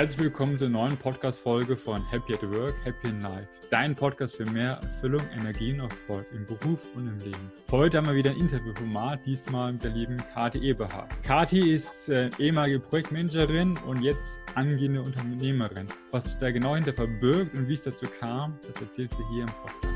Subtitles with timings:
[0.00, 3.46] Herzlich willkommen zur neuen Podcast-Folge von Happy at Work, Happy in Life.
[3.68, 7.52] Dein Podcast für mehr Erfüllung, Energie und Erfolg im Beruf und im Leben.
[7.70, 11.22] Heute haben wir wieder ein Interviewformat, diesmal mit der lieben Kati Eberhard.
[11.22, 15.88] Kati ist äh, ehemalige Projektmanagerin und jetzt angehende Unternehmerin.
[16.12, 19.42] Was sich da genau hinter verbirgt und wie es dazu kam, das erzählt sie hier
[19.42, 19.86] im Podcast.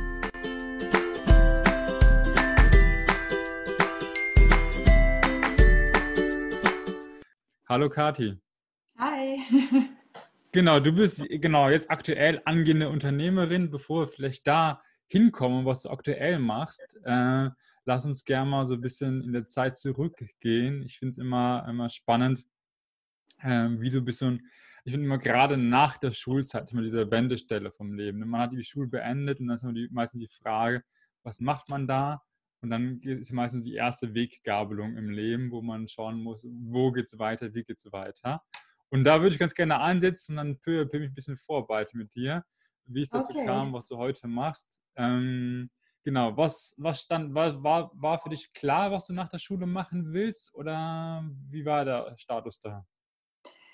[7.66, 8.38] Hallo Kati.
[8.96, 9.40] Hi.
[10.54, 13.72] Genau, du bist genau jetzt aktuell angehende Unternehmerin.
[13.72, 17.48] Bevor wir vielleicht da hinkommen, was du aktuell machst, äh,
[17.84, 20.84] lass uns gerne mal so ein bisschen in der Zeit zurückgehen.
[20.84, 22.46] Ich finde es immer, immer spannend,
[23.42, 24.46] äh, wie du bist so ein,
[24.84, 28.20] ich finde immer gerade nach der Schulzeit immer diese Wendestelle vom Leben.
[28.20, 30.84] Man hat die Schule beendet und dann ist immer die, meistens die Frage,
[31.24, 32.22] was macht man da?
[32.60, 37.06] Und dann ist meistens die erste Weggabelung im Leben, wo man schauen muss, wo geht
[37.06, 38.40] es weiter, wie geht es weiter.
[38.94, 41.98] Und da würde ich ganz gerne ansetzen und dann peu, peu mich ein bisschen vorarbeiten
[41.98, 42.44] mit dir,
[42.84, 43.44] wie es dazu okay.
[43.44, 44.78] kam, was du heute machst.
[44.94, 45.68] Ähm,
[46.04, 49.66] genau, was, was stand, war, war, war für dich klar, was du nach der Schule
[49.66, 52.86] machen willst oder wie war der Status da?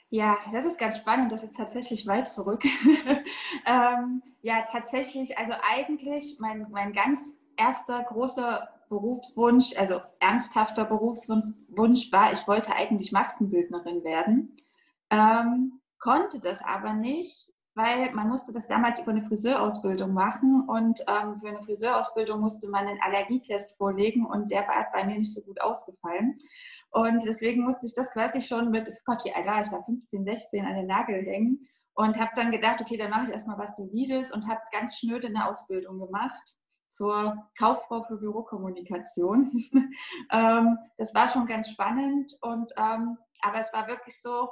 [0.08, 1.30] Ja, das ist ganz spannend.
[1.32, 2.64] Das ist tatsächlich weit zurück.
[3.66, 7.20] ähm, ja, tatsächlich, also eigentlich mein, mein ganz
[7.58, 14.56] erster großer Berufswunsch, also ernsthafter Berufswunsch war, ich wollte eigentlich Maskenbildnerin werden,
[15.10, 21.00] ähm, konnte das aber nicht, weil man musste das damals über eine Friseurausbildung machen und
[21.06, 25.34] ähm, für eine Friseurausbildung musste man einen Allergietest vorlegen und der war bei mir nicht
[25.34, 26.38] so gut ausgefallen.
[26.90, 30.24] Und deswegen musste ich das quasi schon mit, Gott, wie alt war ich da, 15,
[30.24, 33.76] 16 an den Nagel hängen und habe dann gedacht, okay, dann mache ich erstmal was
[33.76, 36.56] Solides und habe ganz schnöde eine Ausbildung gemacht
[36.88, 39.64] zur Kauffrau für Bürokommunikation.
[40.32, 44.50] ähm, das war schon ganz spannend und ähm, aber es war wirklich so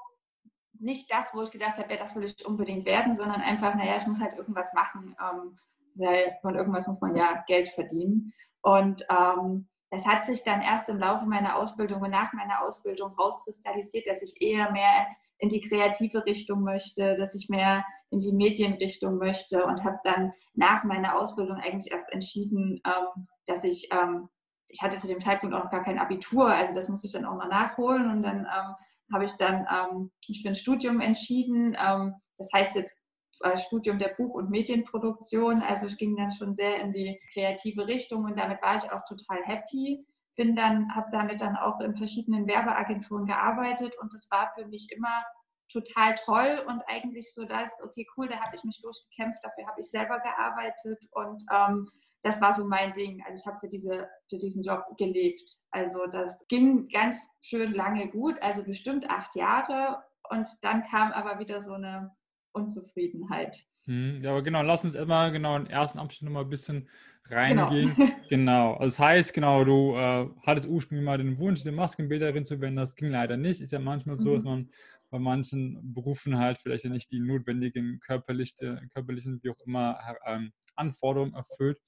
[0.81, 3.99] nicht das, wo ich gedacht habe, ja, das will ich unbedingt werden, sondern einfach, naja,
[3.99, 5.59] ich muss halt irgendwas machen, ähm,
[5.95, 8.33] weil von irgendwas muss man ja Geld verdienen.
[8.63, 13.13] Und ähm, das hat sich dann erst im Laufe meiner Ausbildung und nach meiner Ausbildung
[13.15, 15.07] rauskristallisiert, dass ich eher mehr
[15.39, 20.33] in die kreative Richtung möchte, dass ich mehr in die Medienrichtung möchte und habe dann
[20.55, 24.29] nach meiner Ausbildung eigentlich erst entschieden, ähm, dass ich, ähm,
[24.69, 27.25] ich hatte zu dem Zeitpunkt auch noch gar kein Abitur, also das musste ich dann
[27.25, 28.75] auch mal nachholen und dann ähm,
[29.13, 31.77] habe ich dann ähm, mich für ein Studium entschieden.
[31.79, 32.97] Ähm, das heißt jetzt
[33.41, 37.87] äh, Studium der Buch- und Medienproduktion, also ich ging dann schon sehr in die kreative
[37.87, 40.05] Richtung und damit war ich auch total happy
[40.39, 44.89] bin dann, habe damit dann auch in verschiedenen Werbeagenturen gearbeitet und das war für mich
[44.93, 45.25] immer
[45.71, 49.81] total toll und eigentlich so das, okay, cool, da habe ich mich durchgekämpft, dafür habe
[49.81, 51.91] ich selber gearbeitet und ähm,
[52.23, 53.23] das war so mein Ding.
[53.27, 55.51] Also ich habe für, diese, für diesen Job gelebt.
[55.71, 61.39] Also das ging ganz schön lange gut, also bestimmt acht Jahre und dann kam aber
[61.39, 62.11] wieder so eine
[62.53, 63.57] Unzufriedenheit.
[63.87, 66.89] Hm, ja, aber genau, lass uns immer genau in den ersten Abschnitt nochmal ein bisschen
[67.31, 67.95] reingehen.
[67.97, 68.13] Genau.
[68.29, 68.73] genau.
[68.75, 72.77] Also das heißt, genau, du äh, hattest ursprünglich mal den Wunsch, eine Maskenbilderin zu werden.
[72.77, 73.61] Das ging leider nicht.
[73.61, 74.35] Ist ja manchmal so, mhm.
[74.35, 74.71] dass man
[75.11, 81.35] bei manchen Berufen halt vielleicht nicht die notwendigen körperliche, körperlichen, wie auch immer, ähm, Anforderungen
[81.35, 81.81] erfüllt.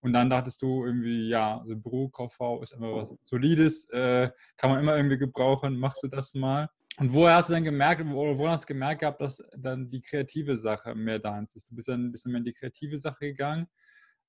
[0.00, 4.80] Und dann dachtest du irgendwie, ja, also Bürokauffrau ist immer was Solides, äh, kann man
[4.80, 6.68] immer irgendwie gebrauchen, machst du das mal.
[6.98, 10.02] Und woher hast du dann gemerkt, oder wo hast du gemerkt gehabt, dass dann die
[10.02, 11.70] kreative Sache mehr deins ist?
[11.70, 13.68] Du bist dann ein bisschen mehr in die kreative Sache gegangen.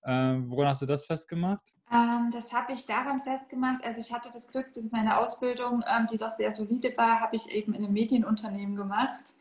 [0.06, 1.74] Ähm, woran hast du das festgemacht?
[1.92, 3.84] Ähm, das habe ich daran festgemacht.
[3.84, 7.36] Also ich hatte das Glück, dass meine Ausbildung, ähm, die doch sehr solide war, habe
[7.36, 9.34] ich eben in einem Medienunternehmen gemacht.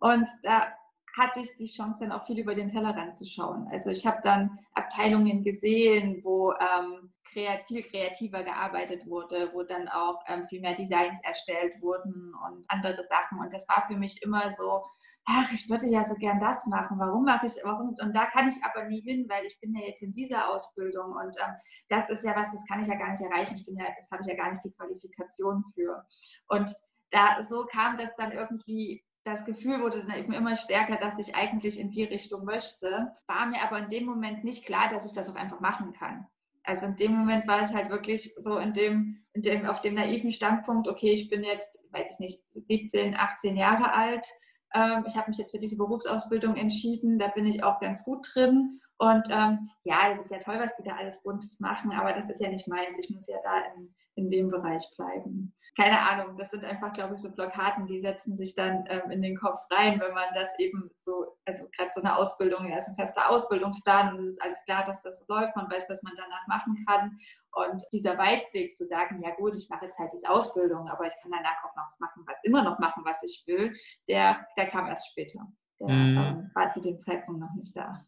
[0.00, 0.72] Und da
[1.16, 3.68] hatte ich die Chance, dann auch viel über den Tellerrand zu schauen.
[3.70, 10.22] Also ich habe dann Abteilungen gesehen, wo ähm, viel kreativer gearbeitet wurde, wo dann auch
[10.28, 13.38] ähm, viel mehr Designs erstellt wurden und andere Sachen.
[13.40, 14.82] Und das war für mich immer so,
[15.28, 16.98] ach, ich würde ja so gern das machen.
[16.98, 17.94] Warum mache ich, warum?
[18.00, 21.12] Und da kann ich aber nie hin, weil ich bin ja jetzt in dieser Ausbildung
[21.12, 21.54] und ähm,
[21.88, 23.56] das ist ja was, das kann ich ja gar nicht erreichen.
[23.56, 26.04] Ich bin ja, das habe ich ja gar nicht die Qualifikation für.
[26.48, 26.72] Und
[27.10, 31.34] da so kam das dann irgendwie das Gefühl wurde dann eben immer stärker, dass ich
[31.34, 33.12] eigentlich in die Richtung möchte.
[33.26, 36.26] War mir aber in dem Moment nicht klar, dass ich das auch einfach machen kann.
[36.64, 39.94] Also in dem Moment war ich halt wirklich so in dem, in dem auf dem
[39.94, 44.26] naiven Standpunkt, okay, ich bin jetzt, weiß ich nicht, 17, 18 Jahre alt.
[44.74, 48.28] Ähm, ich habe mich jetzt für diese Berufsausbildung entschieden, da bin ich auch ganz gut
[48.34, 48.80] drin.
[48.98, 52.28] Und ähm, ja, das ist ja toll, was die da alles Buntes machen, aber das
[52.28, 52.96] ist ja nicht meins.
[52.98, 55.54] Ich muss ja da in, in dem Bereich bleiben.
[55.76, 59.22] Keine Ahnung, das sind einfach, glaube ich, so Blockaden, die setzen sich dann ähm, in
[59.22, 62.88] den Kopf rein, wenn man das eben so, also gerade so eine Ausbildung, ja, ist
[62.88, 66.14] ein fester Ausbildungsplan und es ist alles klar, dass das läuft, man weiß, was man
[66.16, 67.16] danach machen kann.
[67.52, 71.14] Und dieser Weitblick zu sagen, ja gut, ich mache jetzt halt diese Ausbildung, aber ich
[71.22, 73.72] kann danach auch noch machen, was immer noch machen, was ich will,
[74.08, 75.46] der, der kam erst später.
[75.78, 76.18] Der mhm.
[76.18, 78.04] ähm, war zu dem Zeitpunkt noch nicht da.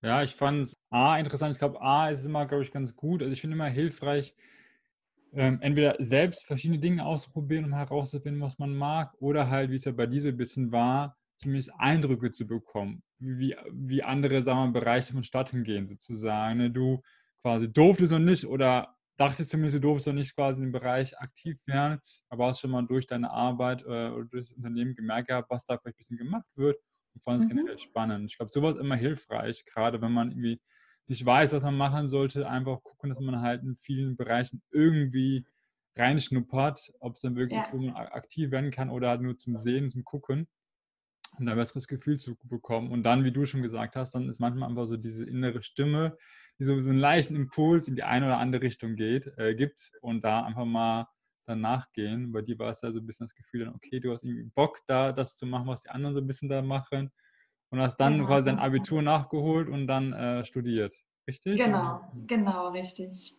[0.00, 1.52] Ja, ich fand es A interessant.
[1.52, 3.22] Ich glaube, A ist immer, glaube ich, ganz gut.
[3.22, 4.34] Also ich finde immer hilfreich,
[5.34, 9.84] ähm, entweder selbst verschiedene Dinge auszuprobieren, um herauszufinden, was man mag, oder halt, wie es
[9.84, 14.66] ja bei dieser ein bisschen war, zumindest Eindrücke zu bekommen, wie, wie andere, sagen wir
[14.66, 16.58] mal, Bereiche von Stadt hingehen, sozusagen.
[16.58, 16.70] Ne?
[16.70, 17.02] Du
[17.42, 21.18] quasi durftest noch nicht oder dachtest zumindest, du durftest noch nicht quasi in dem Bereich
[21.18, 25.28] aktiv werden, aber hast schon mal durch deine Arbeit äh, oder durch das Unternehmen gemerkt
[25.28, 26.78] gehabt, was da vielleicht ein bisschen gemacht wird
[27.14, 27.56] und fand es mhm.
[27.56, 28.30] generell spannend.
[28.30, 30.60] Ich glaube, sowas ist immer hilfreich, gerade wenn man irgendwie
[31.08, 35.46] nicht weiß, was man machen sollte, einfach gucken, dass man halt in vielen Bereichen irgendwie
[35.96, 37.64] reinschnuppert, ob es dann wirklich ja.
[37.64, 40.48] ist, wo man aktiv werden kann oder halt nur zum Sehen, zum Gucken,
[41.38, 42.90] um ein besseres Gefühl zu bekommen.
[42.90, 46.16] Und dann, wie du schon gesagt hast, dann ist manchmal einfach so diese innere Stimme,
[46.58, 49.92] die so, so einen leichten Impuls in die eine oder andere Richtung geht, äh, gibt
[50.00, 51.08] und da einfach mal
[51.46, 52.32] dann nachgehen.
[52.32, 54.50] Bei dir war es ja so ein bisschen das Gefühl, dann, okay, du hast irgendwie
[54.54, 57.10] Bock, da das zu machen, was die anderen so ein bisschen da machen.
[57.72, 58.26] Und hast dann genau.
[58.26, 60.94] quasi dein Abitur nachgeholt und dann äh, studiert.
[61.26, 61.58] Richtig?
[61.58, 63.34] Genau, genau, richtig.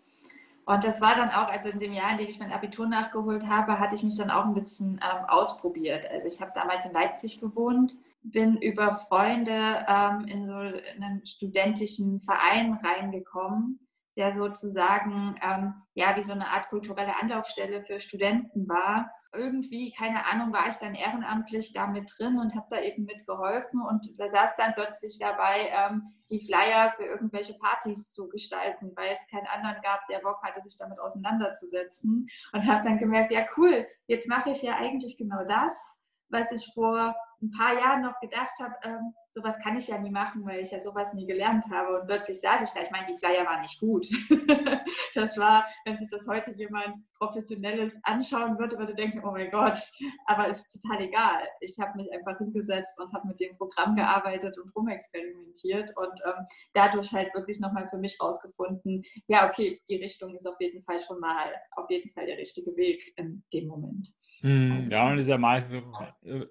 [0.65, 3.45] Und das war dann auch, also in dem Jahr, in dem ich mein Abitur nachgeholt
[3.47, 6.05] habe, hatte ich mich dann auch ein bisschen ähm, ausprobiert.
[6.09, 12.21] Also ich habe damals in Leipzig gewohnt, bin über Freunde ähm, in so einen studentischen
[12.21, 13.79] Verein reingekommen
[14.15, 19.11] der sozusagen ähm, ja wie so eine Art kulturelle Anlaufstelle für Studenten war.
[19.33, 23.81] Irgendwie, keine Ahnung, war ich dann ehrenamtlich da mit drin und habe da eben mitgeholfen
[23.81, 29.11] und da saß dann plötzlich dabei, ähm, die Flyer für irgendwelche Partys zu gestalten, weil
[29.13, 32.27] es keinen anderen gab, der Bock hatte, sich damit auseinanderzusetzen.
[32.53, 35.99] Und habe dann gemerkt, ja cool, jetzt mache ich ja eigentlich genau das,
[36.29, 40.11] was ich vor ein paar Jahren noch gedacht habe, ähm, sowas kann ich ja nie
[40.11, 41.99] machen, weil ich ja sowas nie gelernt habe.
[41.99, 42.83] Und plötzlich saß ich da.
[42.83, 44.07] Ich meine, die Flyer waren nicht gut.
[45.15, 49.79] das war, wenn sich das heute jemand Professionelles anschauen würde, würde denken, oh mein Gott,
[50.25, 51.41] aber ist total egal.
[51.61, 56.45] Ich habe mich einfach hingesetzt und habe mit dem Programm gearbeitet und rumexperimentiert und ähm,
[56.73, 60.99] dadurch halt wirklich nochmal für mich rausgefunden, ja, okay, die Richtung ist auf jeden Fall
[61.01, 64.09] schon mal auf jeden Fall der richtige Weg in dem Moment.
[64.43, 65.81] Hm, ja, und das ist ja meistens,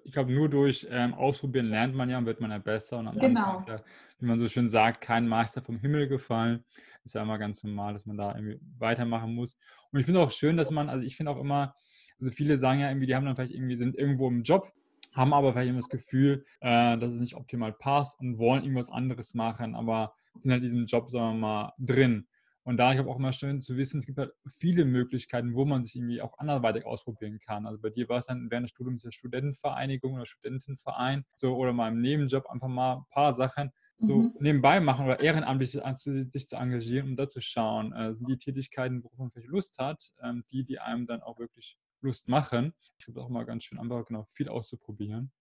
[0.03, 2.97] ich glaube, nur durch ähm, Ausprobieren lernt man ja und wird man ja besser.
[2.97, 3.59] Und am genau.
[3.59, 3.79] ist ja,
[4.19, 6.63] wie man so schön sagt, kein Meister vom Himmel gefallen.
[7.05, 9.57] Ist ja immer ganz normal, dass man da irgendwie weitermachen muss.
[9.91, 11.75] Und ich finde auch schön, dass man, also ich finde auch immer,
[12.19, 14.71] also viele sagen ja irgendwie, die haben dann vielleicht irgendwie, sind irgendwo im Job,
[15.13, 18.89] haben aber vielleicht immer das Gefühl, äh, dass es nicht optimal passt und wollen irgendwas
[18.89, 22.27] anderes machen, aber sind halt in diesem Job, sagen wir mal, drin.
[22.63, 25.65] Und da ich habe auch immer schön zu wissen, es gibt halt viele Möglichkeiten, wo
[25.65, 27.65] man sich irgendwie auch anderweitig ausprobieren kann.
[27.65, 31.73] Also bei dir war es dann während des Studiums der Studentenvereinigung oder Studentenverein, so oder
[31.73, 34.33] mal im Nebenjob einfach mal ein paar Sachen so mhm.
[34.39, 39.03] nebenbei machen oder ehrenamtlich sich zu engagieren, um da zu schauen, äh, sind die Tätigkeiten,
[39.03, 42.73] worauf man vielleicht Lust hat, ähm, die, die einem dann auch wirklich Lust machen.
[42.97, 45.31] Ich finde auch mal ganz schön, einfach genau viel auszuprobieren.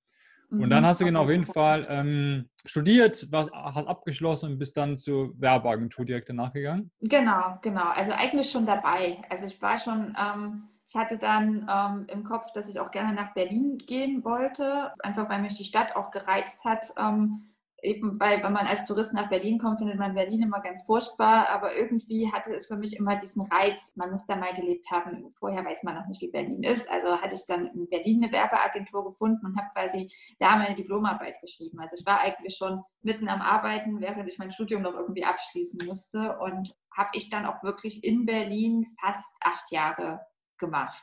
[0.53, 0.87] Und dann mhm.
[0.87, 5.33] hast du genau auf jeden Fall ähm, studiert, was, hast abgeschlossen und bist dann zur
[5.41, 6.91] Werbeagentur direkt danach gegangen?
[7.01, 7.89] Genau, genau.
[7.95, 9.23] Also eigentlich schon dabei.
[9.31, 13.15] Also ich war schon, ähm, ich hatte dann ähm, im Kopf, dass ich auch gerne
[13.15, 17.52] nach Berlin gehen wollte, einfach weil mich die Stadt auch gereizt hat ähm,
[17.83, 21.49] eben weil, wenn man als Tourist nach Berlin kommt, findet man Berlin immer ganz furchtbar,
[21.49, 25.35] aber irgendwie hatte es für mich immer diesen Reiz, man muss da mal gelebt haben.
[25.39, 26.89] Vorher weiß man noch nicht, wie Berlin ist.
[26.89, 31.41] Also hatte ich dann in Berlin eine Werbeagentur gefunden und habe quasi da meine Diplomarbeit
[31.41, 31.81] geschrieben.
[31.81, 35.85] Also ich war eigentlich schon mitten am Arbeiten, während ich mein Studium noch irgendwie abschließen
[35.87, 40.21] musste und habe ich dann auch wirklich in Berlin fast acht Jahre
[40.59, 41.03] gemacht.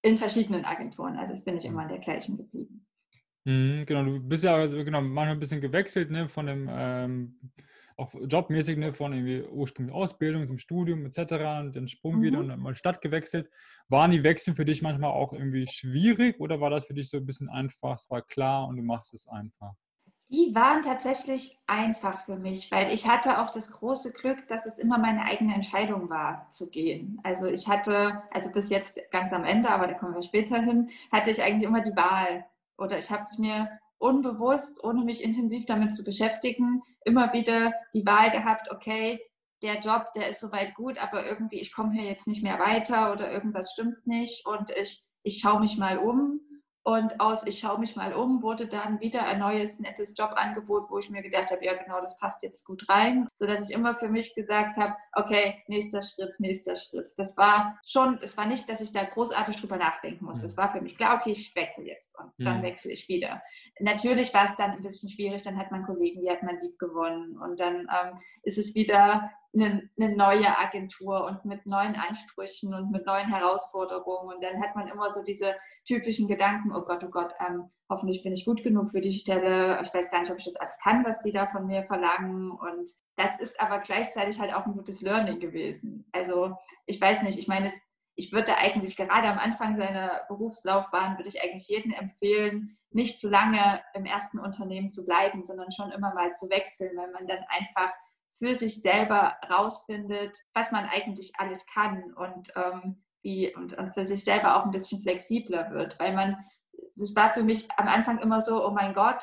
[0.00, 1.18] In verschiedenen Agenturen.
[1.18, 2.85] Also ich bin nicht immer in der gleichen geblieben.
[3.46, 7.38] Mhm, genau, du bist ja also, genau, manchmal ein bisschen gewechselt, ne, von dem, ähm,
[7.96, 11.60] auch jobmäßig, ne, von irgendwie ursprünglich Ausbildung zum Studium etc.
[11.60, 12.22] und den Sprung mhm.
[12.22, 13.48] wieder und dann mal Stadt gewechselt.
[13.88, 17.18] Waren die Wechsel für dich manchmal auch irgendwie schwierig oder war das für dich so
[17.18, 19.74] ein bisschen einfach, es war klar und du machst es einfach?
[20.28, 24.80] Die waren tatsächlich einfach für mich, weil ich hatte auch das große Glück, dass es
[24.80, 27.20] immer meine eigene Entscheidung war, zu gehen.
[27.22, 30.90] Also ich hatte, also bis jetzt ganz am Ende, aber da kommen wir später hin,
[31.12, 32.44] hatte ich eigentlich immer die Wahl
[32.78, 38.04] oder ich habe es mir unbewusst, ohne mich intensiv damit zu beschäftigen, immer wieder die
[38.04, 39.20] Wahl gehabt, okay,
[39.62, 43.12] der Job, der ist soweit gut, aber irgendwie, ich komme hier jetzt nicht mehr weiter
[43.12, 46.40] oder irgendwas stimmt nicht und ich, ich schaue mich mal um.
[46.86, 51.00] Und aus Ich schaue mich mal um wurde dann wieder ein neues, nettes Jobangebot, wo
[51.00, 53.26] ich mir gedacht habe, ja genau, das passt jetzt gut rein.
[53.34, 57.12] Sodass ich immer für mich gesagt habe, okay, nächster Schritt, nächster Schritt.
[57.16, 60.44] Das war schon, es war nicht, dass ich da großartig drüber nachdenken muss.
[60.44, 63.42] Es war für mich klar, okay, ich wechsle jetzt und dann wechsle ich wieder.
[63.80, 66.78] Natürlich war es dann ein bisschen schwierig, dann hat man Kollegen, die hat man lieb
[66.78, 72.74] gewonnen und dann ähm, ist es wieder eine, eine, neue Agentur und mit neuen Ansprüchen
[72.74, 74.34] und mit neuen Herausforderungen.
[74.34, 78.22] Und dann hat man immer so diese typischen Gedanken, oh Gott, oh Gott, ähm, hoffentlich
[78.22, 79.80] bin ich gut genug für die Stelle.
[79.82, 82.50] Ich weiß gar nicht, ob ich das alles kann, was sie da von mir verlangen.
[82.50, 86.08] Und das ist aber gleichzeitig halt auch ein gutes Learning gewesen.
[86.12, 87.72] Also ich weiß nicht, ich meine,
[88.16, 93.28] ich würde eigentlich gerade am Anfang seiner Berufslaufbahn, würde ich eigentlich jedem empfehlen, nicht zu
[93.28, 97.44] lange im ersten Unternehmen zu bleiben, sondern schon immer mal zu wechseln, weil man dann
[97.48, 97.92] einfach
[98.38, 104.04] für sich selber rausfindet, was man eigentlich alles kann und ähm, wie und, und für
[104.04, 105.98] sich selber auch ein bisschen flexibler wird.
[105.98, 106.36] Weil man,
[106.96, 109.22] es war für mich am Anfang immer so, oh mein Gott,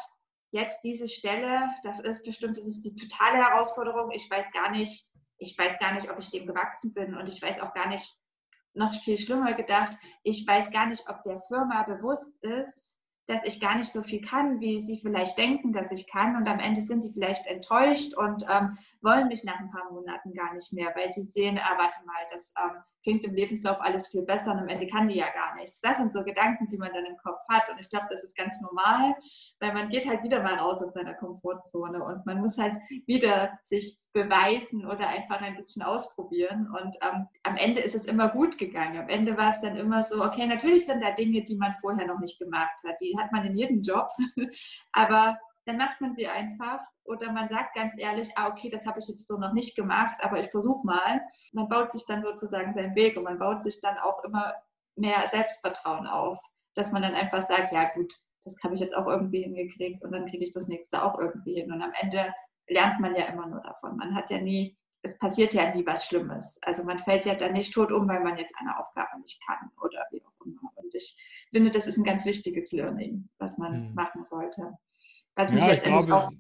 [0.52, 4.12] jetzt diese Stelle, das ist bestimmt, das ist die totale Herausforderung.
[4.12, 5.06] Ich weiß gar nicht,
[5.38, 8.18] ich weiß gar nicht, ob ich dem gewachsen bin und ich weiß auch gar nicht,
[8.76, 13.62] noch viel schlimmer gedacht, ich weiß gar nicht, ob der Firma bewusst ist, dass ich
[13.62, 16.36] gar nicht so viel kann, wie sie vielleicht denken, dass ich kann.
[16.36, 20.34] Und am Ende sind die vielleicht enttäuscht und ähm, wollen mich nach ein paar Monaten
[20.34, 24.08] gar nicht mehr, weil sie sehen, ah, warte mal, das ähm, klingt im Lebenslauf alles
[24.08, 25.82] viel besser und am Ende kann die ja gar nichts.
[25.82, 27.70] Das sind so Gedanken, die man dann im Kopf hat.
[27.70, 29.14] Und ich glaube, das ist ganz normal,
[29.60, 33.60] weil man geht halt wieder mal raus aus seiner Komfortzone und man muss halt wieder
[33.64, 36.68] sich beweisen oder einfach ein bisschen ausprobieren.
[36.68, 38.98] Und ähm, am Ende ist es immer gut gegangen.
[38.98, 42.08] Am Ende war es dann immer so, okay, natürlich sind da Dinge, die man vorher
[42.08, 42.96] noch nicht gemacht hat.
[43.02, 44.08] Die hat man in jedem Job.
[44.94, 49.00] Aber dann macht man sie einfach oder man sagt ganz ehrlich, ah, okay, das habe
[49.00, 51.22] ich jetzt so noch nicht gemacht, aber ich versuche mal.
[51.52, 54.54] Man baut sich dann sozusagen seinen Weg und man baut sich dann auch immer
[54.96, 56.40] mehr Selbstvertrauen auf,
[56.76, 58.14] dass man dann einfach sagt, ja gut,
[58.46, 61.56] das habe ich jetzt auch irgendwie hingekriegt und dann kriege ich das nächste auch irgendwie
[61.56, 61.72] hin.
[61.72, 62.34] Und am Ende
[62.68, 63.98] lernt man ja immer nur davon.
[63.98, 66.58] Man hat ja nie, es passiert ja nie was Schlimmes.
[66.62, 69.70] Also man fällt ja dann nicht tot um, weil man jetzt eine Aufgabe nicht kann
[69.82, 70.72] oder wie auch immer.
[70.76, 71.18] Und ich
[71.52, 73.94] finde, das ist ein ganz wichtiges Learning, was man mhm.
[73.96, 74.78] machen sollte.
[75.36, 76.32] Was mich ja, letztendlich glaube, auch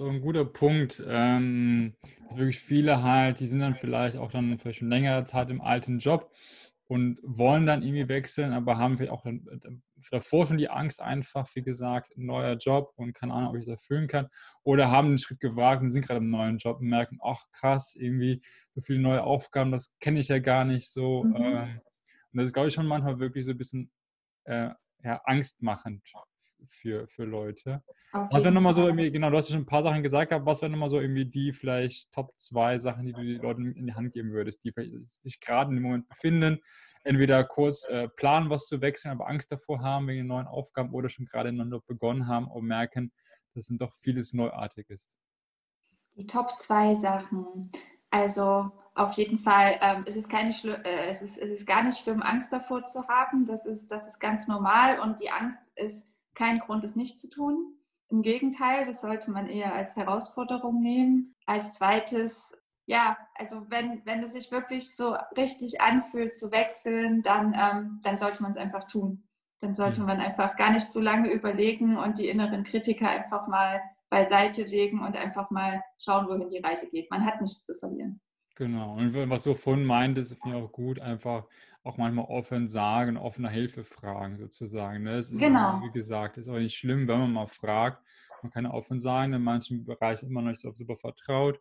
[0.00, 1.02] so ein guter Punkt.
[1.06, 1.94] Ähm,
[2.34, 5.98] wirklich viele halt, die sind dann vielleicht auch dann für schon längere Zeit im alten
[5.98, 6.32] Job
[6.86, 9.26] und wollen dann irgendwie wechseln, aber haben vielleicht auch
[10.10, 13.74] davor schon die Angst einfach, wie gesagt, neuer Job und keine Ahnung, ob ich das
[13.74, 14.28] erfüllen kann.
[14.62, 17.94] Oder haben den Schritt gewagt und sind gerade im neuen Job und merken, ach krass,
[17.94, 18.40] irgendwie
[18.74, 21.24] so viele neue Aufgaben, das kenne ich ja gar nicht so.
[21.24, 21.36] Mhm.
[21.36, 21.80] Ähm,
[22.32, 23.92] und das ist, glaube ich, schon manchmal wirklich so ein bisschen
[24.44, 24.70] äh,
[25.02, 26.02] ja, angstmachend
[26.66, 27.82] für, für Leute.
[28.12, 28.28] Okay.
[28.30, 30.46] Was wäre nochmal so irgendwie, genau, du hast ja schon ein paar Sachen gesagt, aber
[30.46, 33.86] was wären nochmal so irgendwie die vielleicht Top 2 Sachen, die du den Leuten in
[33.86, 34.72] die Hand geben würdest, die
[35.22, 36.58] sich gerade in dem Moment befinden,
[37.04, 41.08] entweder kurz äh, planen, was zu wechseln, aber Angst davor haben wegen neuen Aufgaben oder
[41.08, 43.12] schon gerade in begonnen haben und merken,
[43.54, 45.16] dass sind doch vieles Neuartiges.
[46.16, 47.70] Die Top 2 Sachen.
[48.10, 51.98] Also auf jeden Fall ähm, es ist keine äh, es, ist, es ist gar nicht
[51.98, 53.46] schlimm, Angst davor zu haben.
[53.46, 57.28] Das ist, das ist ganz normal und die Angst ist kein Grund, es nicht zu
[57.28, 57.74] tun.
[58.08, 61.36] Im Gegenteil, das sollte man eher als Herausforderung nehmen.
[61.46, 62.56] Als zweites,
[62.86, 68.18] ja, also wenn, wenn es sich wirklich so richtig anfühlt zu wechseln, dann, ähm, dann
[68.18, 69.28] sollte man es einfach tun.
[69.60, 70.06] Dann sollte mhm.
[70.06, 75.00] man einfach gar nicht zu lange überlegen und die inneren Kritiker einfach mal beiseite legen
[75.00, 77.10] und einfach mal schauen, wohin die Reise geht.
[77.10, 78.20] Man hat nichts zu verlieren.
[78.56, 78.94] Genau.
[78.94, 81.46] Und was du vorhin meintest, finde ich auch gut, einfach
[81.82, 85.04] auch manchmal offen sagen, offener Hilfe fragen sozusagen.
[85.04, 85.16] Ne?
[85.16, 85.78] Das ist genau.
[85.78, 88.02] Auch, wie gesagt, ist auch nicht schlimm, wenn man mal fragt.
[88.42, 91.60] Man kann offen sein, in manchen Bereichen immer noch nicht so super vertraut.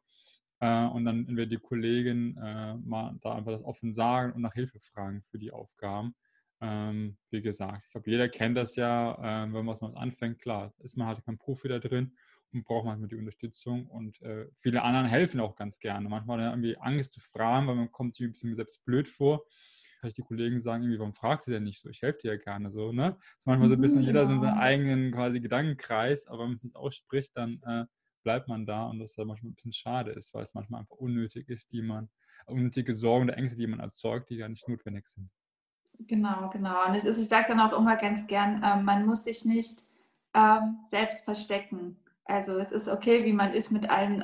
[0.60, 4.54] Äh, und dann entweder die Kollegin äh, mal da einfach das offen sagen und nach
[4.54, 6.16] Hilfe fragen für die Aufgaben.
[6.62, 10.74] Ähm, wie gesagt, ich glaube, jeder kennt das ja, äh, wenn man was anfängt, klar,
[10.80, 12.12] ist man halt kein Profi da drin
[12.52, 13.88] und braucht manchmal die Unterstützung.
[13.88, 16.10] Und äh, viele anderen helfen auch ganz gerne.
[16.10, 19.46] Manchmal hat irgendwie Angst zu fragen, weil man kommt sich ein bisschen selbst blöd vor.
[20.00, 21.90] Vielleicht die Kollegen sagen irgendwie, warum fragst du denn nicht so?
[21.90, 22.92] Ich helfe dir ja gerne so.
[22.92, 23.18] Ne?
[23.20, 24.32] Das ist manchmal so ein bisschen, jeder ja.
[24.32, 27.86] in seinem eigenen quasi Gedankenkreis, aber wenn man es nicht ausspricht, dann äh,
[28.24, 30.82] bleibt man da und das ist ja manchmal ein bisschen schade ist, weil es manchmal
[30.82, 32.10] einfach unnötig ist, die man,
[32.46, 35.30] unnötige Sorgen oder Ängste, die man erzeugt, die gar nicht notwendig sind.
[36.08, 36.88] Genau, genau.
[36.88, 39.82] Und es ist, ich sage dann auch immer ganz gern, äh, man muss sich nicht
[40.34, 42.00] ähm, selbst verstecken.
[42.24, 44.24] Also es ist okay, wie man ist mit allen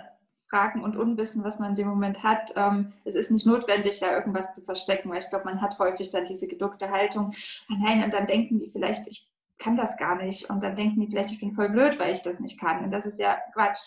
[0.49, 2.51] Fragen und Unwissen, was man in dem Moment hat.
[2.55, 6.11] Ähm, es ist nicht notwendig, da irgendwas zu verstecken, weil ich glaube, man hat häufig
[6.11, 7.31] dann diese geduckte Haltung,
[7.69, 10.49] ah nein, und dann denken die vielleicht, ich kann das gar nicht.
[10.49, 12.83] Und dann denken die vielleicht, ich bin voll blöd, weil ich das nicht kann.
[12.83, 13.79] Und das ist ja Quatsch.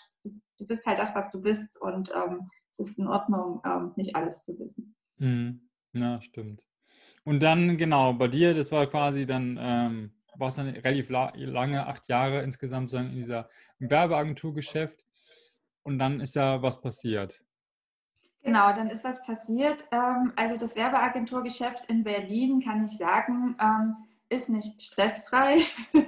[0.57, 1.81] Du bist halt das, was du bist.
[1.81, 4.95] Und ähm, es ist in Ordnung, ähm, nicht alles zu wissen.
[5.17, 5.69] Mhm.
[5.93, 6.63] Ja, stimmt.
[7.23, 12.07] Und dann, genau, bei dir, das war quasi dann ähm, warst dann relativ lange, acht
[12.07, 13.49] Jahre insgesamt in dieser
[13.79, 15.05] Werbeagenturgeschäft.
[15.89, 17.41] Und dann ist ja was passiert.
[18.43, 19.85] Genau, dann ist was passiert.
[19.91, 23.95] Ähm, also das Werbeagenturgeschäft in Berlin, kann ich sagen, ähm,
[24.29, 25.57] ist nicht stressfrei.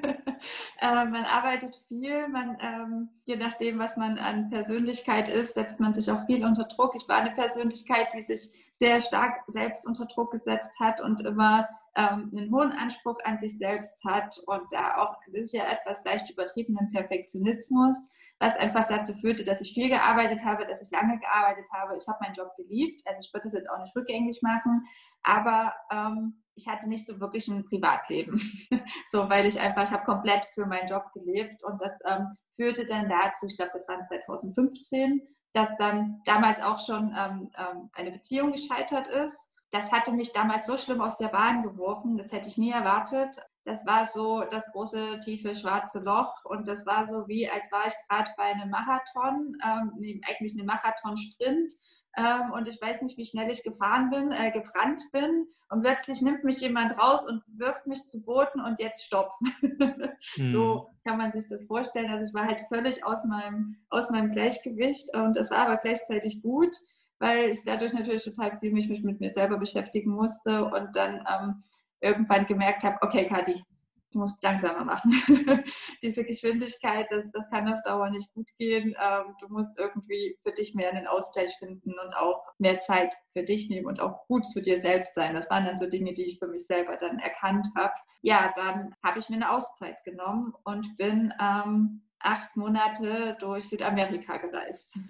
[0.81, 5.93] Äh, man arbeitet viel, man, ähm, je nachdem, was man an Persönlichkeit ist, setzt man
[5.93, 6.95] sich auch viel unter Druck.
[6.95, 11.69] Ich war eine Persönlichkeit, die sich sehr stark selbst unter Druck gesetzt hat und immer
[11.93, 18.09] einen hohen Anspruch an sich selbst hat und da auch sicher etwas leicht übertriebenen Perfektionismus
[18.41, 21.95] was einfach dazu führte, dass ich viel gearbeitet habe, dass ich lange gearbeitet habe.
[21.95, 24.83] Ich habe meinen Job geliebt, also ich würde das jetzt auch nicht rückgängig machen,
[25.21, 28.41] aber ähm, ich hatte nicht so wirklich ein Privatleben,
[29.11, 31.63] so weil ich einfach, ich habe komplett für meinen Job gelebt.
[31.63, 35.21] Und das ähm, führte dann dazu, ich glaube, das war 2015,
[35.53, 39.37] dass dann damals auch schon ähm, ähm, eine Beziehung gescheitert ist.
[39.69, 43.37] Das hatte mich damals so schlimm aus der Bahn geworfen, das hätte ich nie erwartet
[43.63, 46.33] das war so das große, tiefe, schwarze Loch.
[46.45, 50.65] Und das war so wie, als war ich gerade bei einem Marathon, ähm, eigentlich einem
[50.65, 51.71] Marathon-Sprint.
[52.17, 55.47] Ähm, und ich weiß nicht, wie schnell ich gefahren bin, äh, gebrannt bin.
[55.69, 59.31] Und plötzlich nimmt mich jemand raus und wirft mich zu Boden und jetzt stopp.
[59.59, 60.11] hm.
[60.51, 62.11] So kann man sich das vorstellen.
[62.11, 65.15] Also ich war halt völlig aus meinem, aus meinem Gleichgewicht.
[65.15, 66.75] Und es war aber gleichzeitig gut,
[67.19, 71.63] weil ich dadurch natürlich total viel mich mit mir selber beschäftigen musste und dann ähm,
[72.01, 73.63] irgendwann gemerkt habe, okay, Kathi,
[74.11, 75.13] du musst langsamer machen.
[76.01, 78.95] Diese Geschwindigkeit, das, das kann auf Dauer nicht gut gehen.
[79.01, 83.43] Ähm, du musst irgendwie für dich mehr einen Ausgleich finden und auch mehr Zeit für
[83.43, 85.35] dich nehmen und auch gut zu dir selbst sein.
[85.35, 87.93] Das waren dann so Dinge, die ich für mich selber dann erkannt habe.
[88.21, 94.37] Ja, dann habe ich mir eine Auszeit genommen und bin ähm, acht Monate durch Südamerika
[94.37, 94.99] gereist.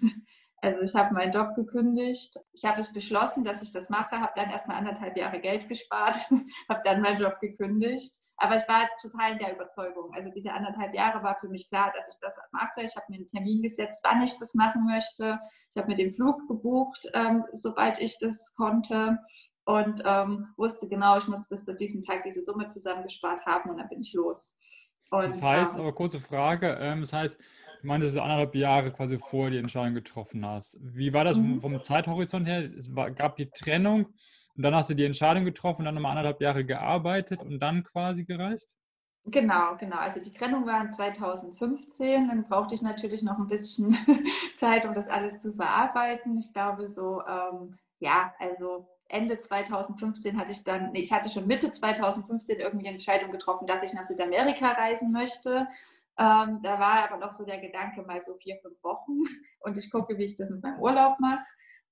[0.62, 2.38] Also ich habe meinen Job gekündigt.
[2.52, 6.16] Ich habe es beschlossen, dass ich das mache, habe dann erstmal anderthalb Jahre Geld gespart,
[6.68, 8.14] habe dann meinen Job gekündigt.
[8.36, 10.14] Aber ich war total in der Überzeugung.
[10.14, 12.82] Also diese anderthalb Jahre war für mich klar, dass ich das mache.
[12.82, 15.40] Ich habe mir einen Termin gesetzt, wann ich das machen möchte.
[15.70, 19.18] Ich habe mir den Flug gebucht, ähm, sobald ich das konnte.
[19.64, 23.78] Und ähm, wusste genau, ich muss bis zu diesem Tag diese Summe zusammengespart haben und
[23.78, 24.56] dann bin ich los.
[25.10, 27.38] Und, das heißt, ähm, aber kurze Frage, ähm, das heißt,
[27.82, 30.76] Du meintest, dass du anderthalb Jahre quasi vor die Entscheidung getroffen hast.
[30.80, 31.60] Wie war das mhm.
[31.60, 32.70] vom Zeithorizont her?
[32.78, 34.06] Es war, gab die Trennung
[34.56, 38.24] und dann hast du die Entscheidung getroffen, dann nochmal anderthalb Jahre gearbeitet und dann quasi
[38.24, 38.76] gereist?
[39.24, 39.96] Genau, genau.
[39.96, 42.28] Also die Trennung war in 2015.
[42.28, 43.96] Dann brauchte ich natürlich noch ein bisschen
[44.58, 46.38] Zeit, um das alles zu verarbeiten.
[46.38, 51.46] Ich glaube so, ähm, ja, also Ende 2015 hatte ich dann, nee, ich hatte schon
[51.46, 55.66] Mitte 2015 irgendwie eine Entscheidung getroffen, dass ich nach Südamerika reisen möchte.
[56.18, 59.22] Ähm, da war aber noch so der Gedanke, mal so vier, fünf Wochen
[59.60, 61.44] und ich gucke, wie ich das mit meinem Urlaub mache.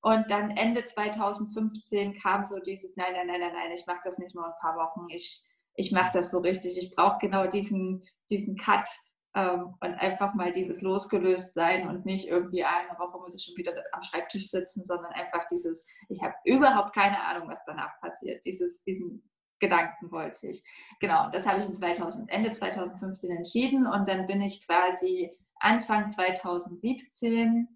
[0.03, 4.19] Und dann Ende 2015 kam so dieses, nein, nein, nein, nein, nein, ich mache das
[4.19, 6.79] nicht nur ein paar Wochen, ich, ich mache das so richtig.
[6.79, 8.89] Ich brauche genau diesen, diesen Cut
[9.35, 13.57] ähm, und einfach mal dieses losgelöst sein und nicht irgendwie eine Woche muss ich schon
[13.57, 18.45] wieder am Schreibtisch sitzen, sondern einfach dieses, ich habe überhaupt keine Ahnung, was danach passiert.
[18.45, 19.30] Dieses, diesen
[19.61, 20.65] Gedanken wollte ich.
[20.99, 26.11] Genau, das habe ich in 2000, Ende 2015 entschieden und dann bin ich quasi Anfang
[26.11, 27.69] 2017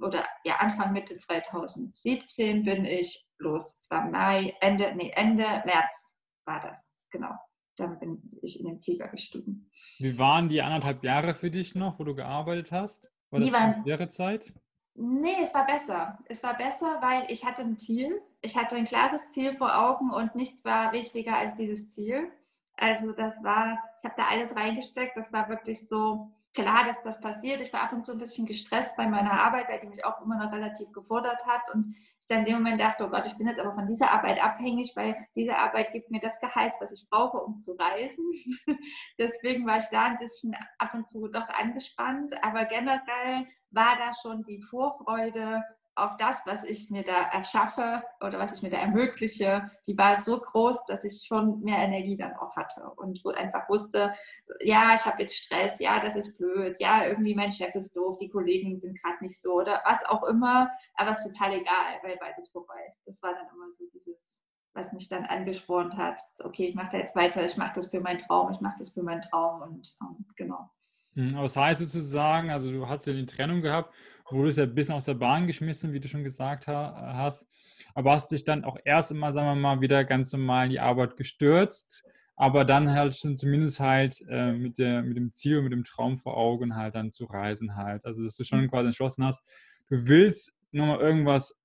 [0.00, 3.80] oder ja Anfang Mitte 2017 bin ich los.
[3.80, 6.16] Es war Mai, Ende, nee, Ende März
[6.46, 7.34] war das, genau.
[7.76, 9.70] Dann bin ich in den Flieger gestiegen.
[9.98, 13.10] Wie waren die anderthalb Jahre für dich noch, wo du gearbeitet hast?
[13.30, 14.52] War das eine schwere Zeit?
[14.94, 16.18] Nee, es war besser.
[16.26, 18.22] Es war besser, weil ich hatte ein Ziel.
[18.44, 22.30] Ich hatte ein klares Ziel vor Augen und nichts war wichtiger als dieses Ziel.
[22.76, 25.16] Also das war, ich habe da alles reingesteckt.
[25.16, 27.62] Das war wirklich so klar, dass das passiert.
[27.62, 30.20] Ich war ab und zu ein bisschen gestresst bei meiner Arbeit, weil die mich auch
[30.20, 31.74] immer noch relativ gefordert hat.
[31.74, 31.86] Und
[32.20, 34.44] ich dann in dem Moment dachte, oh Gott, ich bin jetzt aber von dieser Arbeit
[34.44, 38.30] abhängig, weil diese Arbeit gibt mir das Gehalt, was ich brauche, um zu reisen.
[39.18, 42.34] Deswegen war ich da ein bisschen ab und zu doch angespannt.
[42.44, 45.64] Aber generell war da schon die Vorfreude
[45.96, 50.22] auf das, was ich mir da erschaffe oder was ich mir da ermögliche, die war
[50.22, 54.12] so groß, dass ich schon mehr Energie dann auch hatte und einfach wusste,
[54.60, 58.18] ja, ich habe jetzt Stress, ja, das ist blöd, ja, irgendwie mein Chef ist doof,
[58.18, 62.00] die Kollegen sind gerade nicht so oder was auch immer, aber es ist total egal,
[62.02, 62.94] weil bald ist vorbei.
[63.06, 66.20] Das war dann immer so dieses, was mich dann angespornt hat.
[66.42, 68.90] Okay, ich mache da jetzt weiter, ich mache das für meinen Traum, ich mache das
[68.90, 70.70] für meinen Traum und ähm, genau.
[71.14, 73.94] Hm, aber das heißt sozusagen, also du hast ja die Trennung gehabt,
[74.30, 77.46] wurdest ja ein bisschen aus der Bahn geschmissen, wie du schon gesagt hast,
[77.94, 80.80] aber hast dich dann auch erst einmal, sagen wir mal, wieder ganz normal in die
[80.80, 82.02] Arbeit gestürzt,
[82.36, 86.18] aber dann halt schon zumindest halt äh, mit, der, mit dem Ziel, mit dem Traum
[86.18, 88.04] vor Augen halt dann zu reisen halt.
[88.04, 89.42] Also dass du schon quasi entschlossen hast,
[89.88, 91.56] du willst nochmal irgendwas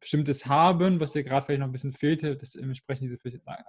[0.00, 3.18] Bestimmtes haben, was dir gerade vielleicht noch ein bisschen fehlte, das entsprechend diese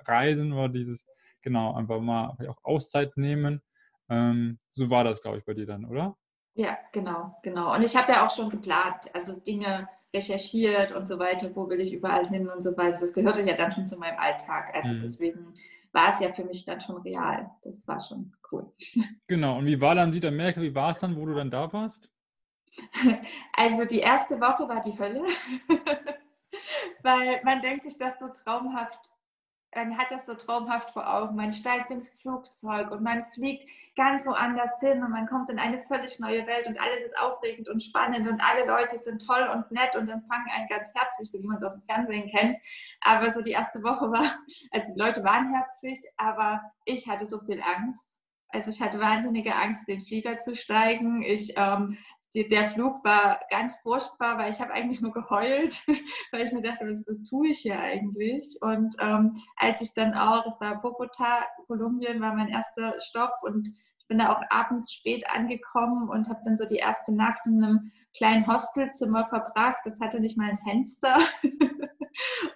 [0.06, 1.06] Reisen oder dieses
[1.42, 3.62] genau, einfach mal auch Auszeit nehmen.
[4.10, 6.18] Ähm, so war das, glaube ich, bei dir dann, oder?
[6.56, 7.74] Ja, genau, genau.
[7.74, 11.82] Und ich habe ja auch schon geplant, also Dinge recherchiert und so weiter, wo will
[11.82, 13.00] ich überall hin und so weiter.
[13.00, 14.74] Das gehörte ja dann schon zu meinem Alltag.
[14.76, 15.02] Also mhm.
[15.02, 15.54] deswegen
[15.92, 17.50] war es ja für mich dann schon real.
[17.64, 18.72] Das war schon cool.
[19.28, 19.58] Genau.
[19.58, 20.62] Und wie war dann Südamerika?
[20.62, 22.10] Wie war es dann, wo du dann da warst?
[23.56, 25.24] Also die erste Woche war die Hölle,
[27.04, 29.13] weil man denkt sich das so traumhaft
[29.76, 31.36] man hat das so traumhaft vor Augen.
[31.36, 35.84] Man steigt ins Flugzeug und man fliegt ganz woanders hin und man kommt in eine
[35.84, 39.72] völlig neue Welt und alles ist aufregend und spannend und alle Leute sind toll und
[39.72, 42.58] nett und empfangen einen ganz herzlich, so wie man es aus dem Fernsehen kennt.
[43.02, 44.40] Aber so die erste Woche war,
[44.72, 48.02] also die Leute waren herzlich, aber ich hatte so viel Angst.
[48.50, 51.24] Also ich hatte wahnsinnige Angst, den Flieger zu steigen.
[51.24, 51.98] Ich ähm,
[52.34, 55.84] der Flug war ganz furchtbar, weil ich habe eigentlich nur geheult,
[56.32, 58.58] weil ich mir dachte, was, was tue ich hier eigentlich?
[58.62, 63.68] Und ähm, als ich dann auch, es war Bogota, Kolumbien, war mein erster Stopp und
[63.68, 67.64] ich bin da auch abends spät angekommen und habe dann so die erste Nacht in
[67.64, 69.78] einem kleinen Hostelzimmer verbracht.
[69.86, 71.18] Das hatte nicht mal ein Fenster.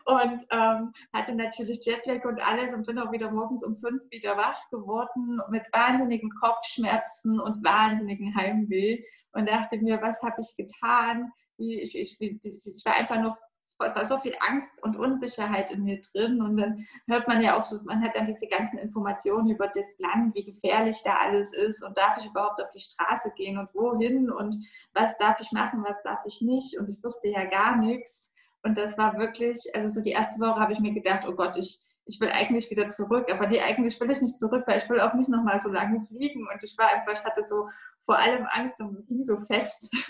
[0.08, 4.38] und ähm, hatte natürlich Jetlag und alles und bin auch wieder morgens um fünf wieder
[4.38, 11.30] wach geworden mit wahnsinnigen Kopfschmerzen und wahnsinnigen Heimweh und dachte mir, was habe ich getan?
[11.58, 13.36] Ich, ich, ich, war einfach nur,
[13.80, 16.42] es war so viel Angst und Unsicherheit in mir drin.
[16.42, 19.98] Und dann hört man ja auch so, man hat dann diese ganzen Informationen über das
[20.00, 23.74] Land, wie gefährlich da alles ist und darf ich überhaupt auf die Straße gehen und
[23.74, 24.56] wohin und
[24.94, 26.80] was darf ich machen, was darf ich nicht.
[26.80, 28.32] Und ich wusste ja gar nichts.
[28.68, 31.56] Und das war wirklich, also so die erste Woche habe ich mir gedacht, oh Gott,
[31.56, 34.90] ich, ich will eigentlich wieder zurück, aber nee, eigentlich will ich nicht zurück, weil ich
[34.90, 36.46] will auch nicht nochmal so lange fliegen.
[36.52, 37.70] Und ich war einfach, ich hatte so
[38.04, 39.90] vor allem Angst und hing so fest.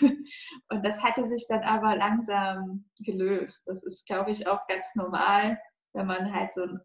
[0.70, 3.62] Und das hatte sich dann aber langsam gelöst.
[3.66, 5.60] Das ist, glaube ich, auch ganz normal,
[5.92, 6.80] wenn man halt so einen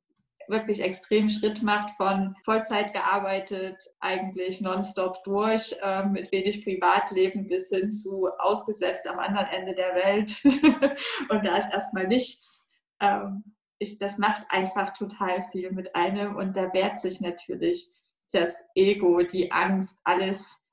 [0.48, 7.70] wirklich extremen Schritt macht von Vollzeit gearbeitet, eigentlich nonstop durch, äh, mit wenig Privatleben bis
[7.70, 10.44] hin zu ausgesetzt am anderen Ende der Welt.
[11.30, 12.70] und da ist erstmal nichts.
[13.00, 13.44] Ähm,
[13.80, 17.90] ich, das macht einfach total viel mit einem und da wehrt sich natürlich
[18.32, 20.64] das Ego, die Angst, alles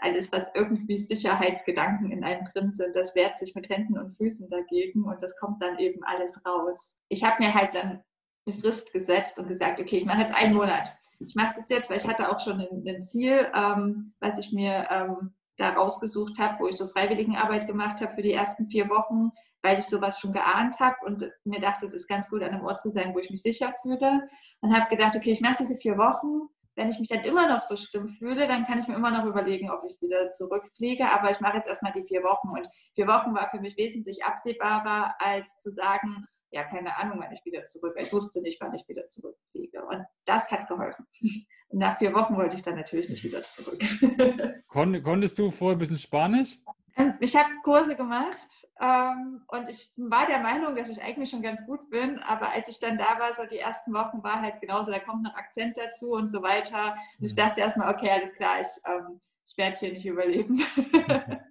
[0.00, 4.48] alles, was irgendwie Sicherheitsgedanken in einem drin sind, das wehrt sich mit Händen und Füßen
[4.50, 6.96] dagegen und das kommt dann eben alles raus.
[7.08, 8.02] Ich habe mir halt dann
[8.46, 10.88] eine Frist gesetzt und gesagt, okay, ich mache jetzt einen Monat.
[11.18, 14.52] Ich mache das jetzt, weil ich hatte auch schon ein, ein Ziel, ähm, was ich
[14.52, 18.88] mir ähm, da rausgesucht habe, wo ich so Freiwilligenarbeit gemacht habe für die ersten vier
[18.88, 19.30] Wochen,
[19.62, 22.64] weil ich sowas schon geahnt habe und mir dachte, es ist ganz gut, an einem
[22.64, 24.26] Ort zu sein, wo ich mich sicher fühle.
[24.62, 26.48] Und habe gedacht, okay, ich mache diese vier Wochen
[26.80, 29.26] wenn ich mich dann immer noch so schlimm fühle, dann kann ich mir immer noch
[29.26, 31.10] überlegen, ob ich wieder zurückfliege.
[31.10, 32.48] Aber ich mache jetzt erstmal die vier Wochen.
[32.48, 37.32] Und vier Wochen war für mich wesentlich absehbarer, als zu sagen, ja, keine Ahnung, wann
[37.32, 37.94] ich wieder zurück.
[37.98, 39.84] Ich wusste nicht, wann ich wieder zurückfliege.
[39.84, 41.06] Und das hat geholfen.
[41.68, 43.80] Und nach vier Wochen wollte ich dann natürlich nicht wieder zurück.
[44.68, 46.58] konntest du vorher ein bisschen Spanisch?
[47.20, 51.64] Ich habe Kurse gemacht ähm, und ich war der Meinung, dass ich eigentlich schon ganz
[51.64, 54.90] gut bin, aber als ich dann da war, so die ersten Wochen war halt genauso,
[54.90, 56.96] da kommt noch Akzent dazu und so weiter.
[57.18, 57.36] Und ich mhm.
[57.36, 60.62] dachte erstmal, okay, alles klar, ich, ähm, ich werde hier nicht überleben.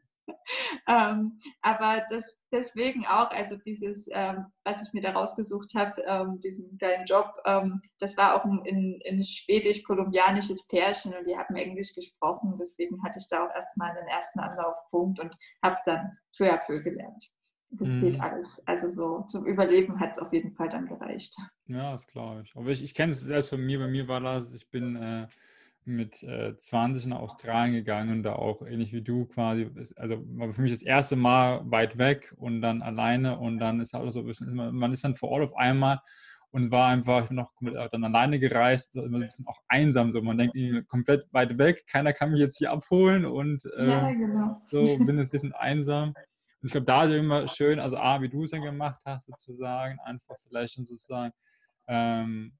[0.87, 6.39] ähm, aber das, deswegen auch, also dieses, ähm, was ich mir da rausgesucht habe, ähm,
[6.39, 11.93] diesen kleinen Job, ähm, das war auch ein, ein schwedisch-kolumbianisches Pärchen und die haben Englisch
[11.93, 12.57] gesprochen.
[12.59, 16.57] Deswegen hatte ich da auch erstmal den ersten Anlaufpunkt und habe es dann peu à
[16.57, 17.29] peu gelernt.
[17.71, 18.01] Das mhm.
[18.01, 18.61] geht alles.
[18.65, 21.35] Also so zum Überleben hat es auf jeden Fall dann gereicht.
[21.67, 22.55] Ja, das glaube ich.
[22.55, 23.77] Aber ich, ich kenne es selbst von mir.
[23.79, 25.27] Bei mir war das, ich bin äh,
[25.85, 30.53] mit äh, 20 nach Australien gegangen und da auch ähnlich wie du quasi, also war
[30.53, 34.19] für mich das erste Mal weit weg und dann alleine und dann ist halt so
[34.19, 35.99] ein bisschen, man ist dann vor Ort auf einmal
[36.51, 40.11] und war einfach, ich bin noch komplett dann alleine gereist, immer ein bisschen auch einsam
[40.11, 40.55] so, man denkt
[40.87, 44.61] komplett weit weg, keiner kann mich jetzt hier abholen und äh, ja, genau.
[44.69, 46.09] so bin jetzt ein bisschen einsam.
[46.61, 49.27] Und ich glaube, da ist immer schön, also A, wie du es dann gemacht hast,
[49.27, 51.31] sozusagen, einfach vielleicht schon sozusagen
[51.87, 52.53] ähm,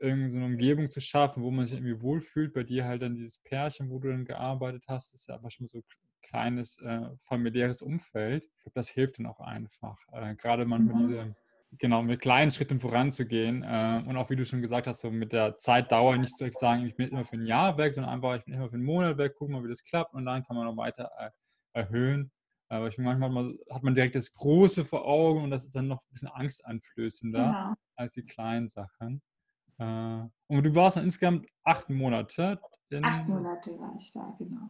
[0.00, 2.52] irgendeine so Umgebung zu schaffen, wo man sich irgendwie wohlfühlt.
[2.52, 5.68] Bei dir halt dann dieses Pärchen, wo du dann gearbeitet hast, ist ja einfach schon
[5.68, 5.84] so ein
[6.22, 8.44] kleines äh, familiäres Umfeld.
[8.44, 9.98] Ich glaube, das hilft dann auch einfach.
[10.12, 11.08] Äh, gerade manchmal mhm.
[11.08, 11.36] diese,
[11.78, 13.62] genau, mit kleinen Schritten voranzugehen.
[13.62, 16.86] Äh, und auch wie du schon gesagt hast, so mit der Zeitdauer nicht zu sagen,
[16.86, 19.18] ich bin immer für ein Jahr weg, sondern einfach, ich bin immer für einen Monat
[19.18, 21.30] weg, gucken mal, wie das klappt und dann kann man noch weiter äh,
[21.72, 22.32] erhöhen.
[22.68, 26.02] Aber ich manchmal hat man direkt das Große vor Augen und das ist dann noch
[26.02, 27.74] ein bisschen angsteinflößender ja.
[27.96, 29.22] als die kleinen Sachen.
[29.80, 32.60] Äh, und du warst dann insgesamt acht Monate.
[33.02, 34.68] acht Monate war ich da, genau.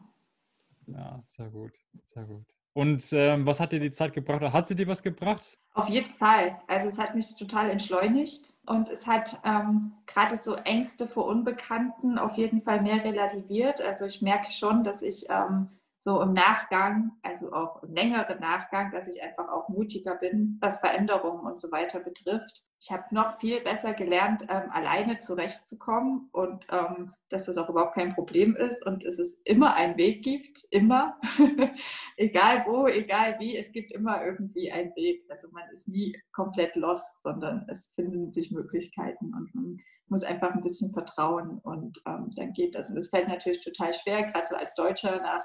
[0.87, 1.73] Ja, sehr gut,
[2.14, 2.46] sehr gut.
[2.73, 4.40] Und ähm, was hat dir die Zeit gebracht?
[4.40, 5.59] Hat sie dir was gebracht?
[5.75, 6.61] Auf jeden Fall.
[6.68, 12.18] Also es hat mich total entschleunigt und es hat ähm, gerade so Ängste vor Unbekannten
[12.18, 13.81] auf jeden Fall mehr relativiert.
[13.81, 15.68] Also ich merke schon, dass ich ähm,
[16.01, 20.79] so im Nachgang, also auch im längeren Nachgang, dass ich einfach auch mutiger bin, was
[20.79, 22.64] Veränderungen und so weiter betrifft.
[22.83, 27.95] Ich habe noch viel besser gelernt, ähm, alleine zurechtzukommen und ähm, dass das auch überhaupt
[27.95, 31.21] kein Problem ist und es ist immer einen Weg gibt, immer,
[32.16, 35.27] egal wo, egal wie, es gibt immer irgendwie einen Weg.
[35.29, 39.77] Also man ist nie komplett lost, sondern es finden sich Möglichkeiten und man
[40.09, 42.88] muss einfach ein bisschen vertrauen und ähm, dann geht das.
[42.88, 45.43] Und es fällt natürlich total schwer, gerade so als Deutscher nach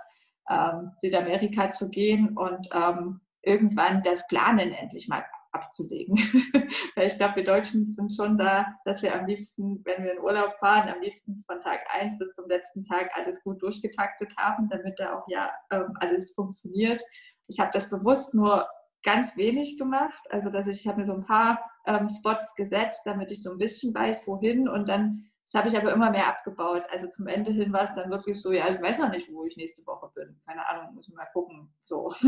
[0.50, 6.15] ähm, Südamerika zu gehen und ähm, irgendwann das Planen endlich mal abzulegen.
[6.96, 10.20] Weil ich glaube, wir Deutschen sind schon da, dass wir am liebsten, wenn wir in
[10.20, 14.70] Urlaub fahren, am liebsten von Tag 1 bis zum letzten Tag alles gut durchgetaktet haben,
[14.70, 17.02] damit da auch ja ähm, alles funktioniert.
[17.48, 18.68] Ich habe das bewusst nur
[19.04, 20.24] ganz wenig gemacht.
[20.30, 23.52] Also dass ich, ich habe mir so ein paar ähm, Spots gesetzt, damit ich so
[23.52, 26.84] ein bisschen weiß, wohin und dann das habe ich aber immer mehr abgebaut.
[26.89, 29.45] Also zum Ende hin war es dann wirklich so, ja, ich weiß noch nicht, wo
[29.45, 30.41] ich nächste Woche bin.
[30.45, 31.71] Keine Ahnung, muss ich mal gucken.
[31.84, 32.13] So.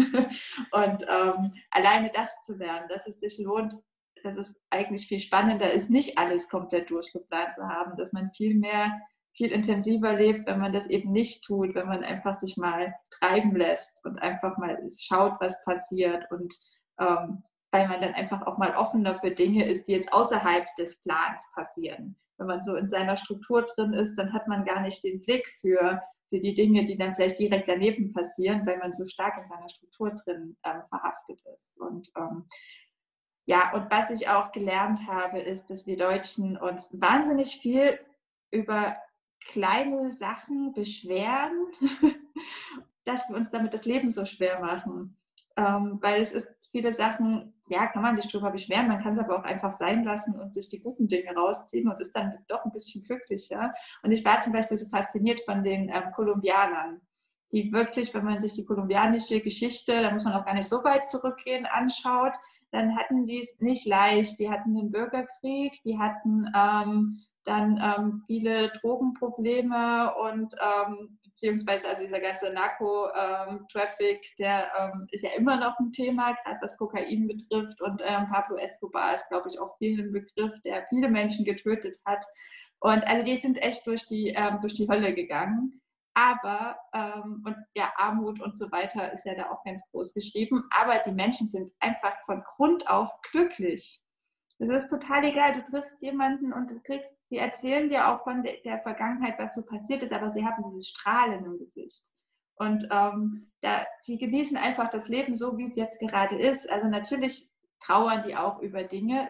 [0.71, 3.73] Und ähm, alleine das zu lernen, dass es sich lohnt,
[4.23, 8.56] dass es eigentlich viel spannender ist, nicht alles komplett durchgeplant zu haben, dass man viel
[8.56, 8.99] mehr,
[9.36, 13.56] viel intensiver lebt, wenn man das eben nicht tut, wenn man einfach sich mal treiben
[13.56, 16.53] lässt und einfach mal schaut, was passiert und
[16.99, 17.43] ähm,
[17.78, 21.50] weil man dann einfach auch mal offener für Dinge ist, die jetzt außerhalb des Plans
[21.54, 25.22] passieren wenn man so in seiner Struktur drin ist, dann hat man gar nicht den
[25.22, 29.38] Blick für, für die Dinge, die dann vielleicht direkt daneben passieren, weil man so stark
[29.38, 31.80] in seiner Struktur drin ähm, verhaftet ist.
[31.80, 32.46] Und ähm,
[33.46, 38.00] ja, und was ich auch gelernt habe, ist, dass wir Deutschen uns wahnsinnig viel
[38.52, 38.98] über
[39.46, 41.68] kleine Sachen beschweren,
[43.06, 45.18] dass wir uns damit das Leben so schwer machen.
[45.56, 49.19] Ähm, weil es ist viele Sachen, ja, kann man sich drüber beschweren, man kann es
[49.19, 52.63] aber auch einfach sein lassen und sich die guten Dinge rausziehen und ist dann doch
[52.65, 53.73] ein bisschen glücklicher.
[54.03, 57.01] Und ich war zum Beispiel so fasziniert von den ähm, Kolumbianern,
[57.51, 60.84] die wirklich, wenn man sich die kolumbianische Geschichte, da muss man auch gar nicht so
[60.84, 62.34] weit zurückgehen, anschaut,
[62.71, 64.39] dann hatten die es nicht leicht.
[64.39, 72.02] Die hatten den Bürgerkrieg, die hatten ähm, dann ähm, viele Drogenprobleme und ähm, beziehungsweise also
[72.04, 77.80] dieser ganze Narco-Traffic, der ähm, ist ja immer noch ein Thema, gerade was Kokain betrifft.
[77.82, 82.26] Und ähm, Pablo Escobar ist, glaube ich, auch vielen Begriff, der viele Menschen getötet hat.
[82.80, 85.80] Und also die sind echt durch die, ähm, durch die Hölle gegangen.
[86.15, 90.63] Aber, ähm, und ja, Armut und so weiter ist ja da auch ganz groß geschrieben.
[90.71, 94.02] Aber die Menschen sind einfach von Grund auf glücklich.
[94.60, 98.43] Es ist total egal, du triffst jemanden und du kriegst, sie erzählen dir auch von
[98.43, 102.04] der, Vergangenheit, was so passiert ist, aber sie haben dieses Strahlen im Gesicht.
[102.56, 106.67] Und ähm, da, sie genießen einfach das Leben so, wie es jetzt gerade ist.
[106.72, 107.48] Also natürlich
[107.80, 109.30] trauern die auch über Dinge,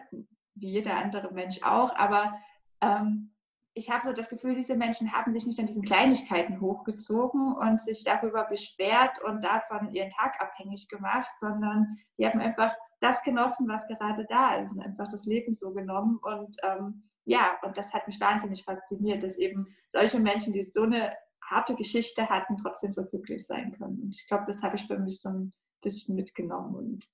[0.54, 2.38] wie jeder andere Mensch auch, aber
[2.80, 3.34] ähm,
[3.78, 7.80] ich habe so das Gefühl, diese Menschen haben sich nicht an diesen Kleinigkeiten hochgezogen und
[7.80, 13.68] sich darüber beschwert und davon ihren Tag abhängig gemacht, sondern die haben einfach das genossen,
[13.68, 16.18] was gerade da ist und einfach das Leben so genommen.
[16.22, 20.82] Und ähm, ja, und das hat mich wahnsinnig fasziniert, dass eben solche Menschen, die so
[20.82, 21.12] eine
[21.44, 24.00] harte Geschichte hatten, trotzdem so glücklich sein können.
[24.02, 26.74] Und ich glaube, das habe ich für mich so ein bisschen mitgenommen.
[26.74, 27.08] Und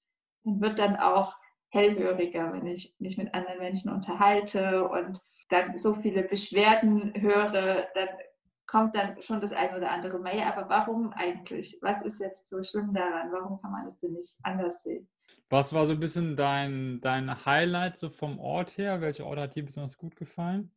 [0.44, 1.34] man wird dann auch
[1.70, 5.20] hellhöriger, wenn ich mich mit anderen Menschen unterhalte und
[5.50, 8.08] dann so viele Beschwerden höre, dann
[8.66, 10.40] kommt dann schon das eine oder andere mal.
[10.40, 11.78] Aber warum eigentlich?
[11.82, 13.30] Was ist jetzt so schlimm daran?
[13.32, 15.08] Warum kann man es denn nicht anders sehen?
[15.50, 19.00] Was war so ein bisschen dein, dein Highlight so vom Ort her?
[19.00, 20.70] Welcher Ort hat dir besonders gut gefallen?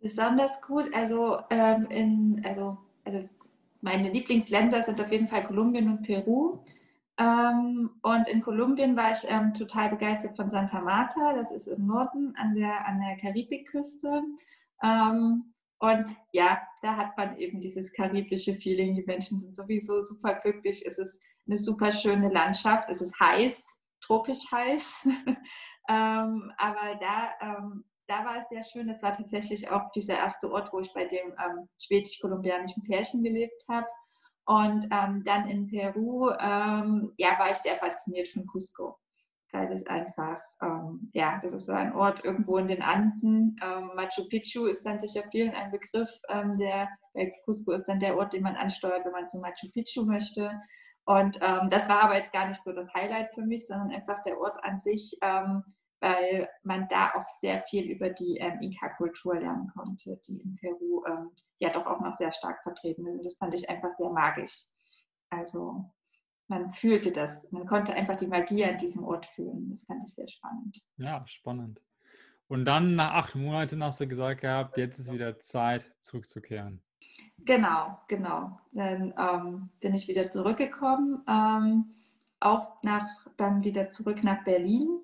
[0.00, 3.28] Besonders gut, also, ähm, in, also, also
[3.82, 6.60] meine Lieblingsländer sind auf jeden Fall Kolumbien und Peru.
[7.18, 11.86] Ähm, und in Kolumbien war ich ähm, total begeistert von Santa Marta, das ist im
[11.86, 14.22] Norden an der, an der Karibikküste.
[14.82, 18.94] Ähm, und ja, da hat man eben dieses karibische Feeling.
[18.94, 20.84] Die Menschen sind sowieso super glücklich.
[20.86, 22.88] Es ist eine super schöne Landschaft.
[22.88, 23.64] Es ist heiß,
[24.00, 25.06] tropisch heiß.
[25.88, 28.88] ähm, aber da, ähm, da war es sehr schön.
[28.88, 33.62] Das war tatsächlich auch dieser erste Ort, wo ich bei dem ähm, schwedisch-kolumbianischen Pärchen gelebt
[33.68, 33.86] habe.
[34.46, 38.98] Und ähm, dann in Peru, ähm, ja, war ich sehr fasziniert von Cusco.
[39.52, 43.56] Weil das einfach, ähm, ja, das ist so ein Ort irgendwo in den Anden.
[43.96, 46.08] Machu Picchu ist dann sicher vielen ein Begriff.
[46.30, 50.04] der, der Cusco ist dann der Ort, den man ansteuert, wenn man zu Machu Picchu
[50.04, 50.52] möchte.
[51.04, 54.22] Und ähm, das war aber jetzt gar nicht so das Highlight für mich, sondern einfach
[54.22, 55.64] der Ort an sich, ähm,
[56.00, 61.04] weil man da auch sehr viel über die ähm, Inka-Kultur lernen konnte, die in Peru
[61.06, 63.16] ähm, ja doch auch noch sehr stark vertreten ist.
[63.16, 64.66] Und das fand ich einfach sehr magisch.
[65.30, 65.90] Also
[66.48, 67.50] man fühlte das.
[67.52, 69.70] Man konnte einfach die Magie an diesem Ort fühlen.
[69.70, 70.82] Das fand ich sehr spannend.
[70.96, 71.80] Ja, spannend.
[72.48, 76.82] Und dann nach acht Monaten hast du gesagt gehabt, jetzt ist wieder Zeit, zurückzukehren.
[77.44, 78.58] Genau, genau.
[78.72, 81.94] Dann ähm, bin ich wieder zurückgekommen, ähm,
[82.40, 85.00] auch nach, dann wieder zurück nach Berlin.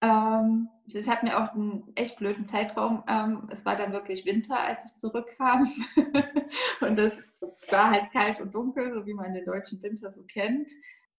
[0.00, 3.04] Ähm, es hat mir auch einen echt blöden Zeitraum.
[3.08, 5.72] Ähm, es war dann wirklich Winter, als ich zurückkam.
[6.80, 7.22] und es
[7.70, 10.70] war halt kalt und dunkel, so wie man den deutschen Winter so kennt.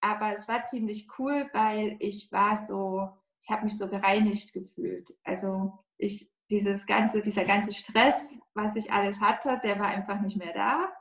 [0.01, 3.09] Aber es war ziemlich cool, weil ich war so,
[3.41, 5.13] ich habe mich so gereinigt gefühlt.
[5.23, 10.37] Also ich, dieses ganze, dieser ganze Stress, was ich alles hatte, der war einfach nicht
[10.37, 10.93] mehr da.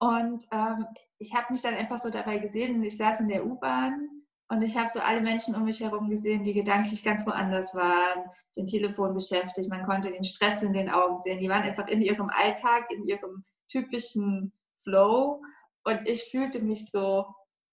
[0.00, 0.86] Und ähm,
[1.18, 4.08] ich habe mich dann einfach so dabei gesehen, ich saß in der U-Bahn
[4.48, 8.24] und ich habe so alle Menschen um mich herum gesehen, die gedanklich ganz woanders waren,
[8.56, 9.68] den Telefon beschäftigt.
[9.68, 11.38] Man konnte den Stress in den Augen sehen.
[11.38, 15.40] Die waren einfach in ihrem Alltag, in ihrem typischen Flow.
[15.84, 17.26] Und ich fühlte mich so,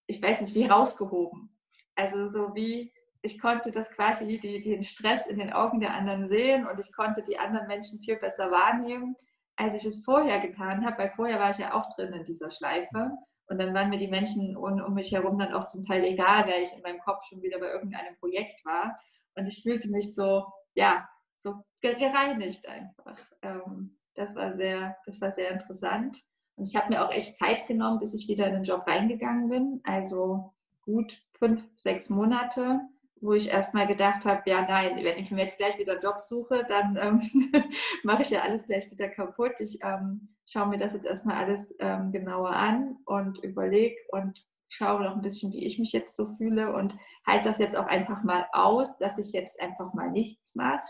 [0.05, 1.57] ich weiß nicht, wie rausgehoben.
[1.95, 6.27] Also so wie, ich konnte das quasi, die, den Stress in den Augen der anderen
[6.27, 9.15] sehen und ich konnte die anderen Menschen viel besser wahrnehmen,
[9.55, 12.51] als ich es vorher getan habe, weil vorher war ich ja auch drin in dieser
[12.51, 13.11] Schleife.
[13.49, 16.45] Und dann waren mir die Menschen um, um mich herum dann auch zum Teil egal,
[16.47, 18.99] weil ich in meinem Kopf schon wieder bei irgendeinem Projekt war.
[19.35, 23.17] Und ich fühlte mich so, ja, so gereinigt einfach.
[23.41, 26.21] Ähm, das war sehr, das war sehr interessant.
[26.55, 29.49] Und ich habe mir auch echt Zeit genommen, bis ich wieder in den Job reingegangen
[29.49, 29.81] bin.
[29.85, 32.81] Also gut fünf, sechs Monate,
[33.21, 36.65] wo ich erstmal gedacht habe, ja nein, wenn ich mir jetzt gleich wieder Job suche,
[36.67, 37.63] dann ähm,
[38.03, 39.59] mache ich ja alles gleich wieder kaputt.
[39.59, 45.03] Ich ähm, schaue mir das jetzt erstmal alles ähm, genauer an und überlege und schaue
[45.03, 48.23] noch ein bisschen, wie ich mich jetzt so fühle und halte das jetzt auch einfach
[48.23, 50.81] mal aus, dass ich jetzt einfach mal nichts mache.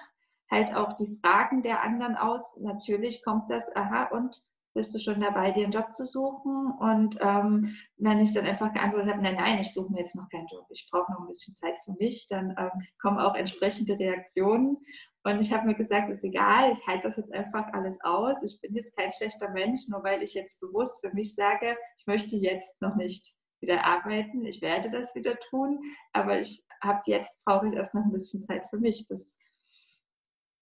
[0.49, 2.57] Halt auch die Fragen der anderen aus.
[2.57, 4.41] Natürlich kommt das, aha, und
[4.77, 6.71] bist du schon dabei, dir einen Job zu suchen?
[6.79, 10.29] Und ähm, wenn ich dann einfach geantwortet habe, nein, nein, ich suche mir jetzt noch
[10.29, 13.97] keinen Job, ich brauche noch ein bisschen Zeit für mich, dann ähm, kommen auch entsprechende
[13.97, 14.77] Reaktionen.
[15.23, 18.43] Und ich habe mir gesagt, ist egal, ich halte das jetzt einfach alles aus.
[18.43, 22.05] Ich bin jetzt kein schlechter Mensch, nur weil ich jetzt bewusst für mich sage, ich
[22.05, 24.45] möchte jetzt noch nicht wieder arbeiten.
[24.45, 25.81] Ich werde das wieder tun,
[26.13, 29.07] aber ich habe jetzt brauche ich erst noch ein bisschen Zeit für mich.
[29.07, 29.37] Das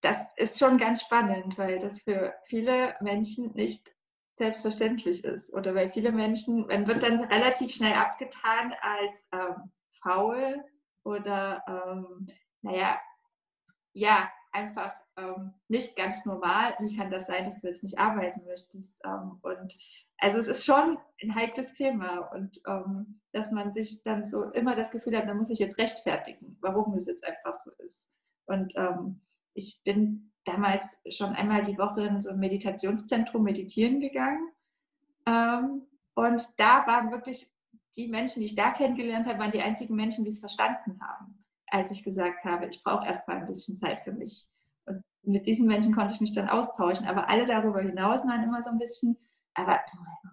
[0.06, 3.95] das ist schon ganz spannend, weil das für viele Menschen nicht
[4.36, 5.54] selbstverständlich ist.
[5.54, 9.72] Oder weil viele Menschen, man wird dann relativ schnell abgetan als ähm,
[10.02, 10.64] faul
[11.04, 12.28] oder, ähm,
[12.62, 13.00] naja,
[13.94, 16.76] ja, einfach ähm, nicht ganz normal.
[16.80, 18.96] Wie kann das sein, dass du jetzt nicht arbeiten möchtest?
[19.06, 19.74] Ähm, und
[20.18, 24.76] also es ist schon ein heikles Thema und ähm, dass man sich dann so immer
[24.76, 28.10] das Gefühl hat, man muss sich jetzt rechtfertigen, warum es jetzt einfach so ist.
[28.46, 29.22] Und ähm,
[29.54, 34.50] ich bin damals schon einmal die Woche in so ein Meditationszentrum meditieren gegangen.
[35.26, 35.82] Ähm,
[36.14, 37.52] und da waren wirklich
[37.98, 41.44] die Menschen, die ich da kennengelernt habe, waren die einzigen Menschen, die es verstanden haben,
[41.68, 44.48] als ich gesagt habe, ich brauche erstmal ein bisschen Zeit für mich.
[44.86, 47.08] Und mit diesen Menschen konnte ich mich dann austauschen.
[47.08, 49.18] Aber alle darüber hinaus waren immer so ein bisschen,
[49.54, 49.80] aber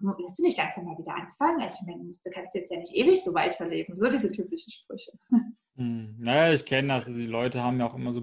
[0.01, 1.61] willst du nicht langsam mal wieder anfangen?
[1.61, 3.97] Also ich meine, du kannst jetzt ja nicht ewig so weiterleben.
[3.97, 5.11] So diese typischen Sprüche.
[5.75, 6.15] Hm.
[6.19, 7.07] Naja, ich kenne das.
[7.07, 8.21] Also die Leute haben ja auch immer so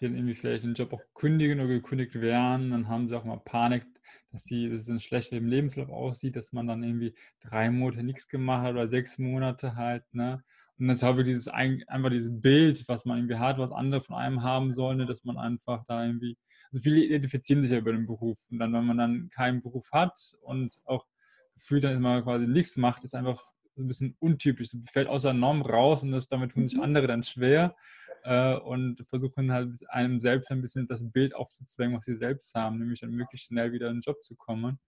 [0.00, 3.38] dann irgendwie vielleicht den Job auch kündigen oder gekündigt werden, dann haben sie auch mal
[3.38, 3.86] Panik,
[4.32, 8.02] dass, die, dass es dann schlecht im Lebenslauf aussieht, dass man dann irgendwie drei Monate
[8.02, 10.42] nichts gemacht hat oder sechs Monate halt, ne?
[10.78, 14.16] Und das ist halt dieses einfach dieses Bild, was man irgendwie hat, was andere von
[14.16, 15.04] einem haben sollen, ne?
[15.04, 16.38] dass man einfach da irgendwie,
[16.72, 18.38] also viele identifizieren sich ja über den Beruf.
[18.50, 21.04] Und dann, wenn man dann keinen Beruf hat und auch
[21.52, 23.42] gefühlt dann immer quasi nichts macht, ist einfach
[23.76, 24.70] ein bisschen untypisch.
[24.70, 26.84] Das fällt außer Norm raus und das, damit tun sich mhm.
[26.84, 27.76] andere dann schwer
[28.24, 32.78] äh, und versuchen halt einem selbst ein bisschen das Bild aufzuzwängen, was sie selbst haben,
[32.78, 34.78] nämlich dann möglichst schnell wieder in den Job zu kommen.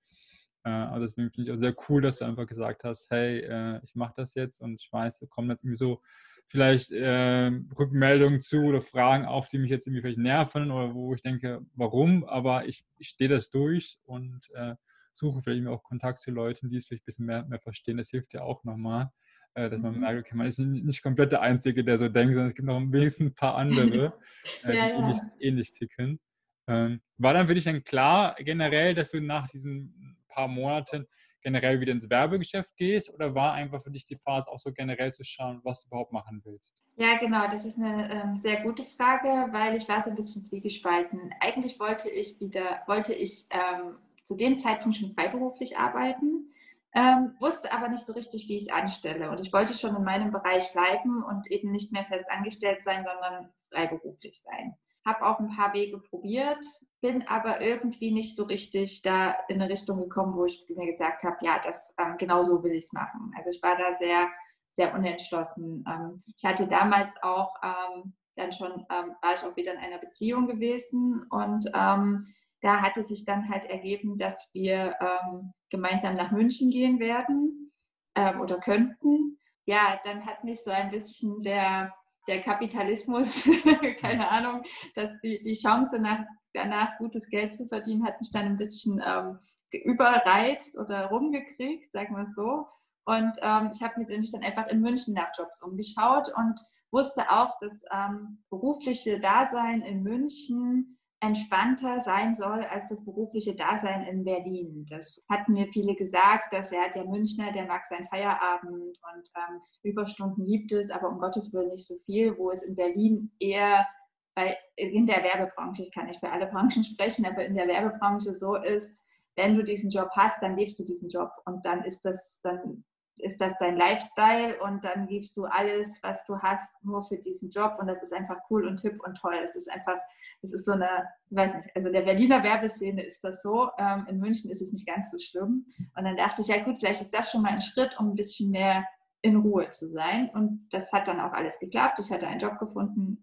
[0.65, 3.81] Äh, also deswegen finde ich auch sehr cool, dass du einfach gesagt hast, hey, äh,
[3.85, 6.01] ich mache das jetzt und ich weiß, da kommen jetzt irgendwie so
[6.47, 11.15] vielleicht äh, Rückmeldungen zu oder Fragen auf, die mich jetzt irgendwie vielleicht nerven oder wo
[11.15, 14.75] ich denke, warum, aber ich, ich stehe das durch und äh,
[15.13, 17.99] suche vielleicht auch Kontakt zu Leuten, die es vielleicht ein bisschen mehr, mehr verstehen.
[17.99, 19.11] Das hilft ja auch nochmal.
[19.55, 20.01] Äh, dass man mhm.
[20.01, 22.81] merkt, okay, man ist nicht komplett der Einzige, der so denkt, sondern es gibt noch
[22.81, 24.15] wenigstens ein paar andere,
[24.65, 24.99] äh, ja, die ja.
[24.99, 26.21] Ähnlich, ähnlich, ticken.
[26.69, 31.07] Ähm, war dann für dich dann klar generell, dass du nach diesen paar Monaten
[31.43, 35.13] generell wieder ins Werbegeschäft gehst oder war einfach für dich die Phase auch so generell
[35.13, 36.83] zu schauen, was du überhaupt machen willst?
[36.97, 40.45] Ja, genau, das ist eine ähm, sehr gute Frage, weil ich war so ein bisschen
[40.45, 41.35] zwiegespalten.
[41.41, 46.53] Eigentlich wollte ich wieder, wollte ich ähm, zu dem Zeitpunkt schon freiberuflich arbeiten
[46.95, 49.31] ähm, wusste aber nicht so richtig, wie ich es anstelle.
[49.31, 53.05] Und ich wollte schon in meinem Bereich bleiben und eben nicht mehr fest angestellt sein,
[53.05, 54.77] sondern freiberuflich sein.
[55.07, 56.65] habe auch ein paar Wege probiert,
[57.01, 61.25] bin aber irgendwie nicht so richtig da in eine Richtung gekommen, wo ich mir gesagt
[61.25, 63.33] habe, ja, das ähm, genau so will ich es machen.
[63.37, 64.29] Also ich war da sehr,
[64.71, 65.85] sehr unentschlossen.
[65.89, 69.99] Ähm, ich hatte damals auch ähm, dann schon, ähm, war ich auch wieder in einer
[69.99, 72.27] Beziehung gewesen und ähm,
[72.63, 77.73] da hatte sich dann halt ergeben, dass wir ähm, gemeinsam nach München gehen werden
[78.15, 79.39] oder könnten.
[79.65, 81.93] Ja, dann hat mich so ein bisschen der
[82.29, 83.45] der Kapitalismus,
[84.01, 84.63] keine Ahnung,
[84.95, 89.03] dass die, die Chance nach, danach gutes Geld zu verdienen, hat mich dann ein bisschen
[89.05, 89.39] ähm,
[89.73, 92.67] überreizt oder rumgekriegt, sagen wir es so.
[93.05, 96.61] Und ähm, ich habe mich dann einfach in München nach Jobs umgeschaut und
[96.93, 104.07] wusste auch, dass ähm, berufliche Dasein in München entspannter sein soll als das berufliche Dasein
[104.07, 104.87] in Berlin.
[104.91, 109.61] Das hatten mir viele gesagt, dass er der Münchner, der mag seinen Feierabend und ähm,
[109.85, 113.87] Überstunden gibt es, aber um Gottes Willen nicht so viel, wo es in Berlin eher
[114.35, 118.35] bei, in der Werbebranche, ich kann nicht für alle Branchen sprechen, aber in der Werbebranche
[118.35, 119.05] so ist,
[119.37, 122.85] wenn du diesen Job hast, dann lebst du diesen Job und dann ist das, dann
[123.23, 127.51] ist das dein Lifestyle und dann gibst du alles, was du hast, nur für diesen
[127.51, 129.39] Job und das ist einfach cool und hip und toll.
[129.41, 129.99] Das ist einfach
[130.43, 134.07] das ist so eine, ich weiß nicht, also der Berliner Werbeszene ist das so, ähm,
[134.09, 135.67] in München ist es nicht ganz so schlimm.
[135.97, 138.17] Und dann dachte ich, ja gut, vielleicht ist das schon mal ein Schritt, um ein
[138.17, 138.85] bisschen mehr
[139.23, 140.31] in Ruhe zu sein.
[140.31, 142.01] Und das hat dann auch alles geklappt.
[142.01, 143.23] Ich hatte einen Job gefunden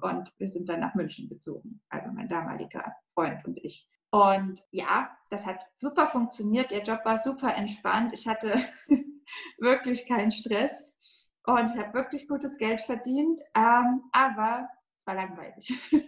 [0.00, 3.88] und wir sind dann nach München gezogen, also mein damaliger Freund und ich.
[4.12, 6.70] Und ja, das hat super funktioniert.
[6.70, 8.12] Der Job war super entspannt.
[8.12, 8.60] Ich hatte
[9.58, 10.96] wirklich keinen Stress
[11.44, 13.40] und ich habe wirklich gutes Geld verdient.
[13.54, 14.68] Ähm, aber
[14.98, 15.72] es war langweilig.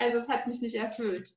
[0.00, 1.34] also es hat mich nicht erfüllt.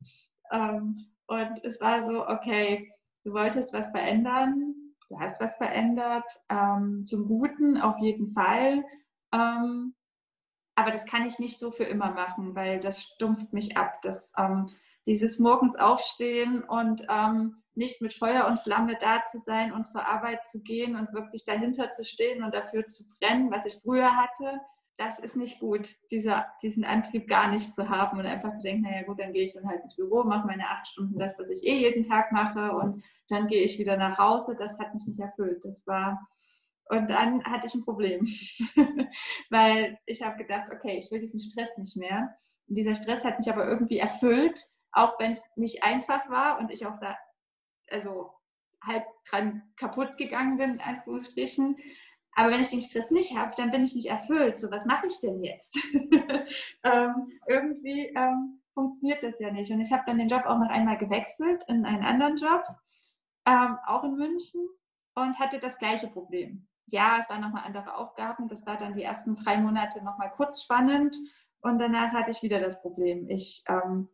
[0.52, 2.92] Ähm, und es war so, okay,
[3.24, 4.76] du wolltest was verändern,
[5.10, 8.84] du hast was verändert, ähm, zum Guten auf jeden Fall.
[9.34, 9.96] Ähm,
[10.76, 14.02] aber das kann ich nicht so für immer machen, weil das stumpft mich ab.
[14.02, 14.70] Das, ähm,
[15.06, 20.06] dieses morgens aufstehen und ähm, nicht mit Feuer und Flamme da zu sein und zur
[20.06, 24.16] Arbeit zu gehen und wirklich dahinter zu stehen und dafür zu brennen, was ich früher
[24.16, 24.60] hatte,
[24.98, 28.84] das ist nicht gut, dieser, diesen Antrieb gar nicht zu haben und einfach zu denken,
[28.84, 31.50] naja gut, dann gehe ich dann halt ins Büro, mache meine acht Stunden das, was
[31.50, 34.56] ich eh jeden Tag mache und dann gehe ich wieder nach Hause.
[34.60, 35.66] Das hat mich nicht erfüllt.
[35.66, 36.28] Das war
[36.92, 38.28] und dann hatte ich ein Problem,
[39.50, 42.36] weil ich habe gedacht, okay, ich will diesen Stress nicht mehr.
[42.68, 44.60] Und dieser Stress hat mich aber irgendwie erfüllt,
[44.92, 47.16] auch wenn es nicht einfach war und ich auch da,
[47.92, 48.32] also
[48.84, 51.78] halb dran kaputt gegangen bin, in Anführungsstrichen.
[52.34, 54.58] Aber wenn ich den Stress nicht habe, dann bin ich nicht erfüllt.
[54.58, 55.78] So, was mache ich denn jetzt?
[56.84, 59.72] ähm, irgendwie ähm, funktioniert das ja nicht.
[59.72, 62.64] Und ich habe dann den Job auch noch einmal gewechselt in einen anderen Job,
[63.46, 64.66] ähm, auch in München,
[65.16, 66.68] und hatte das gleiche Problem.
[66.88, 68.48] Ja, es waren nochmal andere Aufgaben.
[68.48, 71.16] Das war dann die ersten drei Monate nochmal kurz spannend.
[71.62, 73.30] Und danach hatte ich wieder das Problem.
[73.30, 74.10] Ich ähm,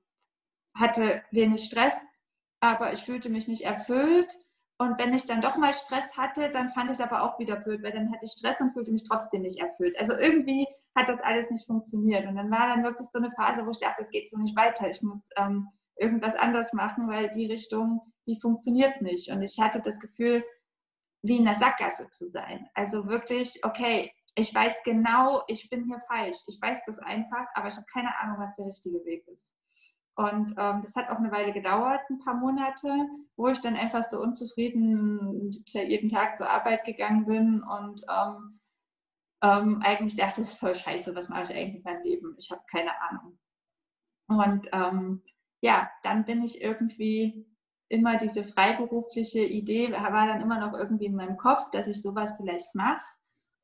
[0.75, 2.16] hatte wenig Stress,
[2.59, 4.37] aber ich fühlte mich nicht erfüllt
[4.79, 7.55] und wenn ich dann doch mal Stress hatte, dann fand ich es aber auch wieder
[7.55, 9.97] blöd, weil dann hatte ich Stress und fühlte mich trotzdem nicht erfüllt.
[9.99, 12.27] Also irgendwie hat das alles nicht funktioniert.
[12.27, 14.55] Und dann war dann wirklich so eine Phase, wo ich dachte, es geht so nicht
[14.55, 14.87] weiter.
[14.87, 19.31] Ich muss ähm, irgendwas anders machen, weil die Richtung, die funktioniert nicht.
[19.31, 20.43] Und ich hatte das Gefühl,
[21.23, 22.67] wie in der Sackgasse zu sein.
[22.75, 26.37] Also wirklich, okay, ich weiß genau, ich bin hier falsch.
[26.47, 29.56] Ich weiß das einfach, aber ich habe keine Ahnung, was der richtige Weg ist.
[30.18, 32.89] Und ähm, das hat auch eine Weile gedauert, ein paar Monate,
[33.36, 38.59] wo ich dann einfach so unzufrieden jeden Tag zur Arbeit gegangen bin und ähm,
[39.43, 42.36] ähm, eigentlich dachte, das ist voll scheiße, was mache ich eigentlich in meinem Leben?
[42.39, 43.38] Ich habe keine Ahnung.
[44.28, 45.24] Und ähm,
[45.61, 47.45] ja, dann bin ich irgendwie
[47.88, 52.34] immer diese freiberufliche Idee, war dann immer noch irgendwie in meinem Kopf, dass ich sowas
[52.38, 53.05] vielleicht mache.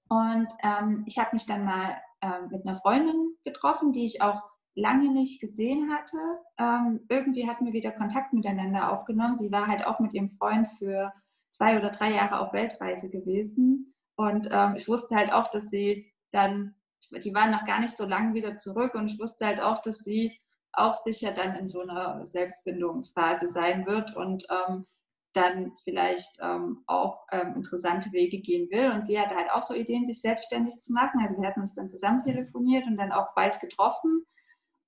[0.08, 4.53] Und ähm, ich habe mich dann mal ähm, mit einer Freundin getroffen, die ich auch
[4.76, 6.18] lange nicht gesehen hatte.
[6.58, 9.38] Ähm, irgendwie hatten wir wieder Kontakt miteinander aufgenommen.
[9.38, 11.14] Sie war halt auch mit ihrem Freund für
[11.50, 13.94] zwei oder drei Jahre auf Weltreise gewesen.
[14.16, 16.76] Und ähm, ich wusste halt auch, dass sie dann,
[17.12, 20.00] die waren noch gar nicht so lange wieder zurück und ich wusste halt auch, dass
[20.00, 20.40] sie
[20.72, 24.86] auch sicher dann in so einer Selbstbindungsphase sein wird und ähm,
[25.34, 28.92] dann vielleicht ähm, auch ähm, interessante Wege gehen will.
[28.92, 31.22] Und sie hatte halt auch so Ideen, sich selbstständig zu machen.
[31.22, 34.26] Also wir hatten uns dann zusammen telefoniert und dann auch bald getroffen.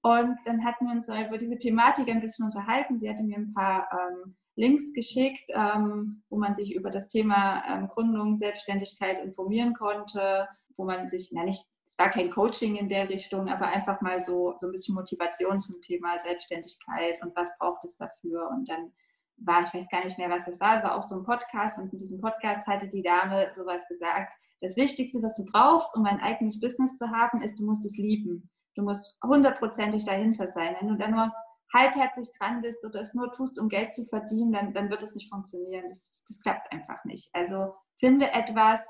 [0.05, 2.99] Und dann hatten wir uns über diese Thematik ein bisschen unterhalten.
[2.99, 7.63] Sie hatte mir ein paar ähm, Links geschickt, ähm, wo man sich über das Thema
[7.67, 10.47] ähm, Gründung, Selbstständigkeit informieren konnte,
[10.77, 14.21] wo man sich, na nicht, es war kein Coaching in der Richtung, aber einfach mal
[14.21, 18.47] so, so ein bisschen Motivation zum Thema Selbstständigkeit und was braucht es dafür.
[18.51, 18.91] Und dann
[19.37, 21.79] war, ich weiß gar nicht mehr, was das war, es war auch so ein Podcast
[21.79, 26.05] und in diesem Podcast hatte die Dame sowas gesagt, das Wichtigste, was du brauchst, um
[26.05, 30.75] ein eigenes Business zu haben, ist, du musst es lieben Du musst hundertprozentig dahinter sein.
[30.79, 31.33] Wenn du da nur
[31.73, 35.15] halbherzig dran bist oder es nur tust, um Geld zu verdienen, dann, dann wird es
[35.15, 35.85] nicht funktionieren.
[35.89, 37.29] Das, das klappt einfach nicht.
[37.33, 38.85] Also finde etwas,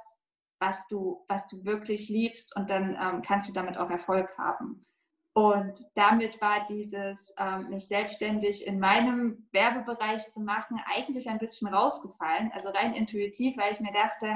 [0.60, 4.86] was du, was du wirklich liebst und dann ähm, kannst du damit auch Erfolg haben.
[5.34, 11.68] Und damit war dieses, ähm, mich selbstständig in meinem Werbebereich zu machen, eigentlich ein bisschen
[11.68, 12.52] rausgefallen.
[12.54, 14.28] Also rein intuitiv, weil ich mir dachte,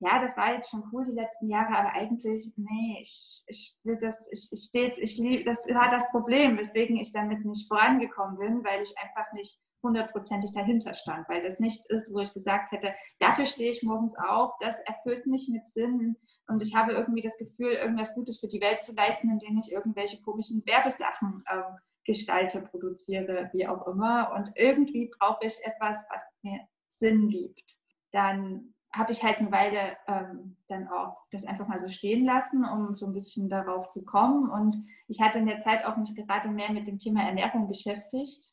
[0.00, 3.98] ja, das war jetzt schon cool die letzten Jahre, aber eigentlich, nee, ich, ich will
[3.98, 7.68] das, ich, ich stehe jetzt, ich liebe, das war das Problem, weswegen ich damit nicht
[7.68, 12.32] vorangekommen bin, weil ich einfach nicht hundertprozentig dahinter stand, weil das nichts ist, wo ich
[12.32, 16.16] gesagt hätte, dafür stehe ich morgens auf, das erfüllt mich mit Sinn
[16.48, 19.72] und ich habe irgendwie das Gefühl, irgendwas Gutes für die Welt zu leisten, indem ich
[19.72, 21.62] irgendwelche komischen Werbesachen äh,
[22.04, 24.32] gestalte, produziere, wie auch immer.
[24.32, 27.78] Und irgendwie brauche ich etwas, was mir Sinn gibt.
[28.12, 32.64] Dann habe ich halt eine Weile ähm, dann auch das einfach mal so stehen lassen,
[32.64, 34.50] um so ein bisschen darauf zu kommen.
[34.50, 34.76] Und
[35.08, 38.52] ich hatte in der Zeit auch mich gerade mehr mit dem Thema Ernährung beschäftigt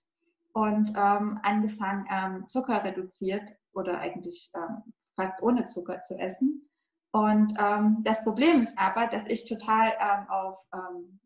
[0.54, 6.70] und ähm, angefangen, ähm, Zucker reduziert oder eigentlich ähm, fast ohne Zucker zu essen.
[7.12, 10.58] Und ähm, das Problem ist aber, dass ich total ähm, auf,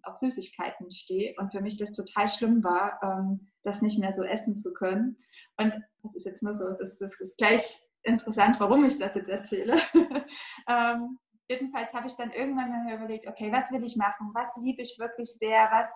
[0.04, 4.58] auf Süßigkeiten stehe und für mich das total schlimm war, das nicht mehr so essen
[4.58, 5.18] zu können.
[5.58, 9.30] Und das ist jetzt nur so, das, das ist gleich interessant, warum ich das jetzt
[9.30, 9.78] erzähle.
[10.70, 14.32] Ähm, jedenfalls habe ich dann irgendwann mal überlegt, okay, was will ich machen?
[14.34, 15.70] Was liebe ich wirklich sehr?
[15.72, 15.88] Was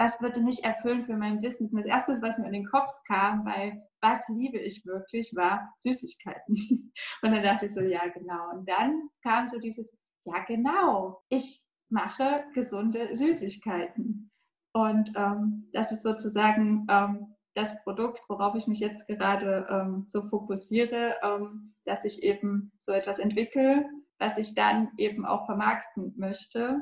[0.00, 1.68] was würde mich erfüllen für mein Wissen?
[1.76, 6.56] Das erste, was mir in den Kopf kam, weil was liebe ich wirklich, war Süßigkeiten.
[7.22, 8.50] Und dann dachte ich so, ja, genau.
[8.50, 9.94] Und dann kam so dieses,
[10.24, 14.30] ja, genau, ich mache gesunde Süßigkeiten.
[14.72, 20.22] Und ähm, das ist sozusagen ähm, das Produkt, worauf ich mich jetzt gerade ähm, so
[20.28, 23.84] fokussiere, ähm, dass ich eben so etwas entwickle,
[24.18, 26.80] was ich dann eben auch vermarkten möchte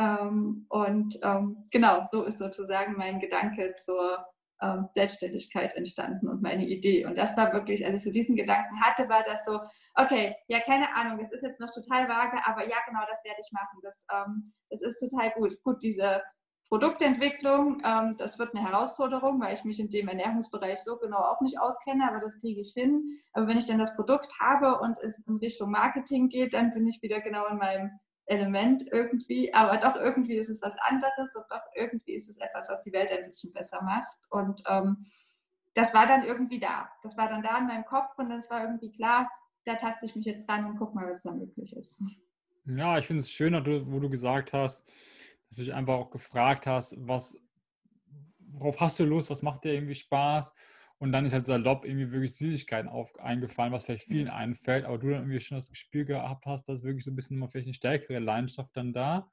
[0.00, 4.24] ähm, und ähm, genau, so ist sozusagen mein Gedanke zur
[4.62, 7.04] ähm, Selbstständigkeit entstanden und meine Idee.
[7.04, 9.60] Und das war wirklich, als ich so diesen Gedanken hatte, war das so,
[9.94, 13.40] okay, ja, keine Ahnung, das ist jetzt noch total vage, aber ja, genau, das werde
[13.44, 13.78] ich machen.
[13.82, 15.62] Das, ähm, das ist total gut.
[15.64, 16.22] Gut, diese
[16.70, 21.40] Produktentwicklung, ähm, das wird eine Herausforderung, weil ich mich in dem Ernährungsbereich so genau auch
[21.40, 23.18] nicht auskenne, aber das kriege ich hin.
[23.32, 26.86] Aber wenn ich dann das Produkt habe und es in Richtung Marketing geht, dann bin
[26.86, 27.90] ich wieder genau in meinem
[28.26, 32.68] Element irgendwie, aber doch irgendwie ist es was anderes und doch irgendwie ist es etwas,
[32.68, 34.16] was die Welt ein bisschen besser macht.
[34.28, 35.06] Und ähm,
[35.74, 36.88] das war dann irgendwie da.
[37.02, 39.28] Das war dann da in meinem Kopf und es war irgendwie klar,
[39.64, 42.00] da taste ich mich jetzt ran und guck mal, was da möglich ist.
[42.64, 43.54] Ja, ich finde es schön,
[43.90, 44.86] wo du gesagt hast,
[45.50, 47.36] dass du dich einfach auch gefragt hast, was,
[48.38, 50.52] worauf hast du Lust, was macht dir irgendwie Spaß?
[50.98, 54.98] Und dann ist halt salopp irgendwie wirklich Süßigkeiten auf, eingefallen, was vielleicht vielen einfällt, aber
[54.98, 57.66] du dann irgendwie schon das Gefühl gehabt hast, dass wirklich so ein bisschen immer vielleicht
[57.66, 59.30] eine stärkere Leidenschaft dann da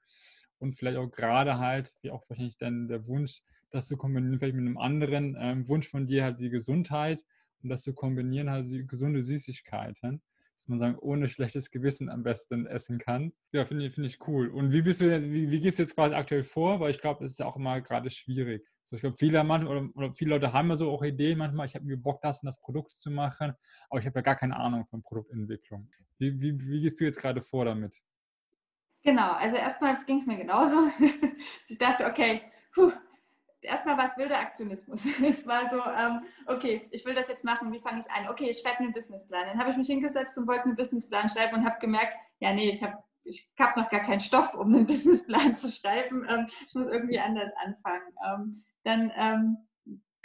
[0.59, 4.55] und vielleicht auch gerade halt, wie auch wahrscheinlich dann der Wunsch, das zu kombinieren, vielleicht
[4.55, 7.23] mit einem anderen ähm, Wunsch von dir halt die Gesundheit
[7.61, 10.21] und das zu kombinieren halt die gesunde Süßigkeiten,
[10.57, 13.31] dass man sagen, ohne schlechtes Gewissen am besten essen kann.
[13.51, 14.49] Ja, finde ich, find ich cool.
[14.49, 16.79] Und wie bist du, wie, wie gehst du jetzt quasi aktuell vor?
[16.79, 19.89] Weil ich glaube, das ist ja auch immer gerade schwierig so, ich glaube, viele, oder,
[19.95, 22.47] oder, viele Leute haben ja so auch Ideen manchmal, ich habe mir Bock, das und
[22.47, 23.53] das Produkt zu machen,
[23.89, 25.89] aber ich habe ja gar keine Ahnung von Produktentwicklung.
[26.19, 28.01] Wie, wie, wie gehst du jetzt gerade vor damit?
[29.03, 30.87] Genau, also erstmal ging es mir genauso.
[31.67, 32.41] ich dachte, okay,
[32.73, 32.93] puh,
[33.61, 35.03] erstmal war es wilder Aktionismus.
[35.23, 38.29] es war so, ähm, okay, ich will das jetzt machen, wie fange ich an?
[38.29, 39.47] Okay, ich schreibe einen Businessplan.
[39.47, 42.69] Dann habe ich mich hingesetzt und wollte einen Businessplan schreiben und habe gemerkt, ja, nee,
[42.69, 42.97] ich habe
[43.27, 46.25] ich habe noch gar keinen Stoff, um einen Businessplan zu schreiben.
[46.29, 48.13] Ähm, ich muss irgendwie anders anfangen.
[48.25, 49.57] Ähm, dann ähm,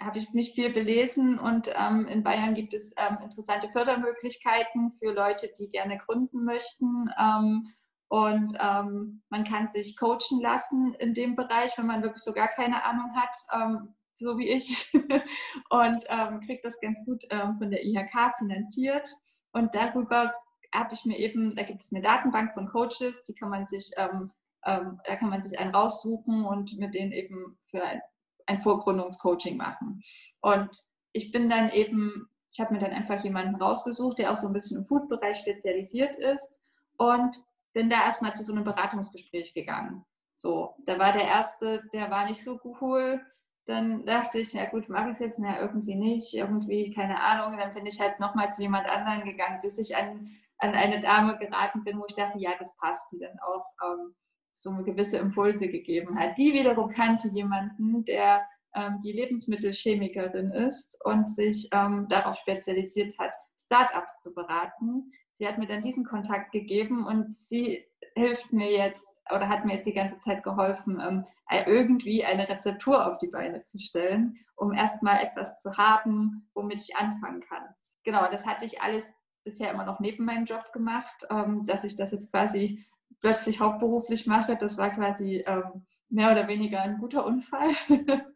[0.01, 5.13] habe ich mich viel belesen und ähm, in Bayern gibt es ähm, interessante Fördermöglichkeiten für
[5.13, 7.11] Leute, die gerne gründen möchten.
[7.19, 7.73] Ähm,
[8.13, 12.49] und ähm, man kann sich coachen lassen in dem Bereich, wenn man wirklich so gar
[12.49, 14.93] keine Ahnung hat, ähm, so wie ich.
[15.71, 16.05] und
[16.45, 19.09] kriegt das ganz gut von der IHK finanziert.
[19.53, 20.35] Und darüber
[20.75, 23.91] habe ich mir eben, da gibt es eine Datenbank von Coaches, die kann man sich,
[23.97, 28.03] da kann man sich einen raussuchen und mit denen eben für ein
[28.47, 30.03] ein Vorgründungscoaching machen.
[30.41, 30.71] Und
[31.13, 34.53] ich bin dann eben, ich habe mir dann einfach jemanden rausgesucht, der auch so ein
[34.53, 36.61] bisschen im Food-Bereich spezialisiert ist
[36.99, 37.37] und
[37.73, 40.05] bin da erstmal zu so einem Beratungsgespräch gegangen.
[40.37, 43.21] So, da war der erste, der war nicht so cool.
[43.67, 45.39] Dann dachte ich, ja gut, mache ich es jetzt?
[45.39, 47.59] Na, irgendwie nicht, irgendwie, keine Ahnung.
[47.59, 51.39] Dann bin ich halt nochmal zu jemand anderen gegangen, bis ich an, an eine Dame
[51.39, 54.15] geraten bin, wo ich dachte, ja, das passt, die dann auch ähm,
[54.55, 56.37] so gewisse Impulse gegeben hat.
[56.39, 58.45] Die wiederum kannte jemanden, der
[58.75, 65.13] ähm, die Lebensmittelchemikerin ist und sich ähm, darauf spezialisiert hat, Startups zu beraten.
[65.35, 69.75] Sie hat mir dann diesen Kontakt gegeben und sie hilft mir jetzt oder hat mir
[69.75, 71.27] jetzt die ganze Zeit geholfen, ähm,
[71.67, 76.97] irgendwie eine Rezeptur auf die Beine zu stellen, um erstmal etwas zu haben, womit ich
[76.97, 77.65] anfangen kann.
[78.05, 79.05] Genau, das hatte ich alles
[79.45, 82.87] bisher immer noch neben meinem Job gemacht, ähm, dass ich das jetzt quasi
[83.21, 84.57] plötzlich hauptberuflich mache.
[84.57, 87.71] Das war quasi ähm, mehr oder weniger ein guter Unfall.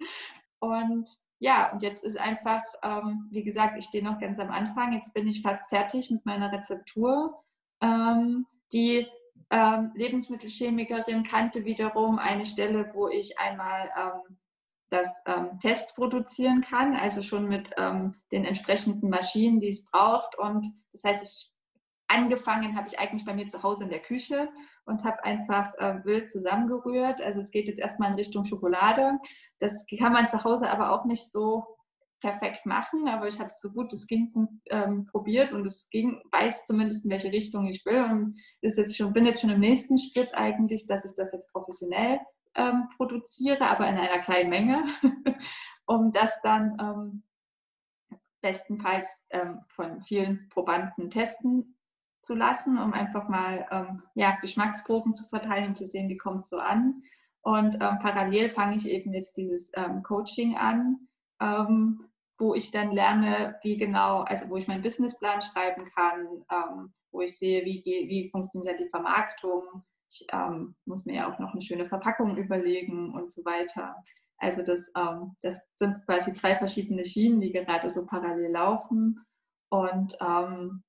[0.59, 4.95] und ja, und jetzt ist einfach, ähm, wie gesagt, ich stehe noch ganz am Anfang.
[4.95, 7.43] Jetzt bin ich fast fertig mit meiner Rezeptur.
[7.83, 9.07] Ähm, die
[9.51, 14.39] ähm, Lebensmittelchemikerin kannte wiederum eine Stelle, wo ich einmal ähm,
[14.89, 20.39] das ähm, Test produzieren kann, also schon mit ähm, den entsprechenden Maschinen, die es braucht.
[20.39, 21.53] Und das heißt, ich
[22.09, 24.49] angefangen habe ich eigentlich bei mir zu Hause in der Küche
[24.87, 27.21] und habe einfach äh, wild zusammengerührt.
[27.21, 29.19] Also es geht jetzt erstmal in Richtung Schokolade.
[29.59, 31.65] Das kann man zu Hause aber auch nicht so
[32.21, 34.33] perfekt machen, aber ich habe es so gut es ging
[34.71, 38.97] ähm, probiert und es ging, weiß zumindest in welche Richtung ich will und ist jetzt
[38.97, 42.21] schon, bin jetzt schon im nächsten Schritt eigentlich, dass ich das jetzt professionell
[42.55, 44.85] ähm, produziere, aber in einer kleinen Menge,
[45.87, 47.23] um das dann ähm,
[48.41, 51.76] bestenfalls ähm, von vielen Probanden testen
[52.27, 56.45] zu lassen, um einfach mal ähm, ja, Geschmacksproben zu verteilen und zu sehen, wie kommt
[56.45, 57.03] es so an.
[57.43, 59.71] Und ähm, parallel fange ich eben jetzt dieses
[60.03, 61.07] Coaching an,
[61.41, 62.09] ähm,
[62.39, 67.23] wo ich dann lerne, wie genau, also wo ich meinen Businessplan schreiben kann, ähm, wo
[67.23, 69.63] ich sehe, wie, wie funktioniert die Vermarktung.
[70.11, 73.97] Ich ähm, muss mir ja auch noch eine schöne Verpackung überlegen und so weiter.
[74.39, 79.25] Also das, ähm, das sind quasi zwei verschiedene Schienen, die gerade so parallel laufen.
[79.71, 80.83] Und ähm,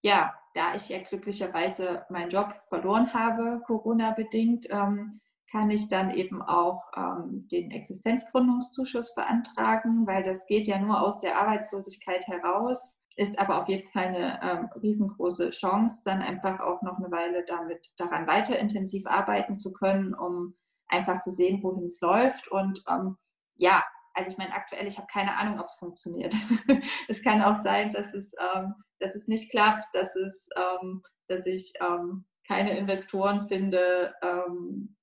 [0.00, 6.42] ja, da ich ja glücklicherweise meinen Job verloren habe, Corona-bedingt, ähm, kann ich dann eben
[6.42, 13.38] auch ähm, den Existenzgründungszuschuss beantragen, weil das geht ja nur aus der Arbeitslosigkeit heraus, ist
[13.38, 17.92] aber auf jeden Fall eine ähm, riesengroße Chance, dann einfach auch noch eine Weile damit
[17.96, 20.56] daran weiter intensiv arbeiten zu können, um
[20.88, 22.48] einfach zu sehen, wohin es läuft.
[22.48, 23.16] Und ähm,
[23.56, 23.84] ja,
[24.14, 26.34] also ich meine, aktuell, ich habe keine Ahnung, ob es funktioniert.
[27.08, 31.46] es kann auch sein, dass es, ähm, dass es nicht klappt, dass, es, ähm, dass
[31.46, 34.96] ich ähm, keine Investoren finde, ähm,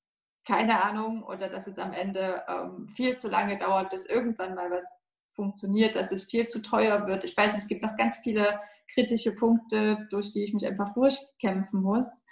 [0.47, 4.71] keine Ahnung, oder dass es am Ende ähm, viel zu lange dauert, bis irgendwann mal
[4.71, 4.85] was
[5.35, 7.23] funktioniert, dass es viel zu teuer wird.
[7.23, 8.59] Ich weiß, es gibt noch ganz viele
[8.93, 12.23] kritische Punkte, durch die ich mich einfach durchkämpfen muss.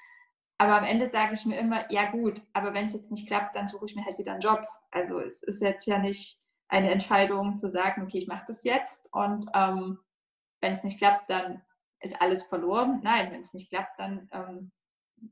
[0.57, 3.55] Aber am Ende sage ich mir immer, ja gut, aber wenn es jetzt nicht klappt,
[3.55, 4.65] dann suche ich mir halt wieder einen Job.
[4.91, 9.11] Also es ist jetzt ja nicht eine Entscheidung zu sagen, okay, ich mache das jetzt
[9.11, 9.99] und ähm,
[10.61, 11.61] wenn es nicht klappt, dann
[12.01, 13.01] ist alles verloren.
[13.03, 14.71] Nein, wenn es nicht klappt, dann ähm,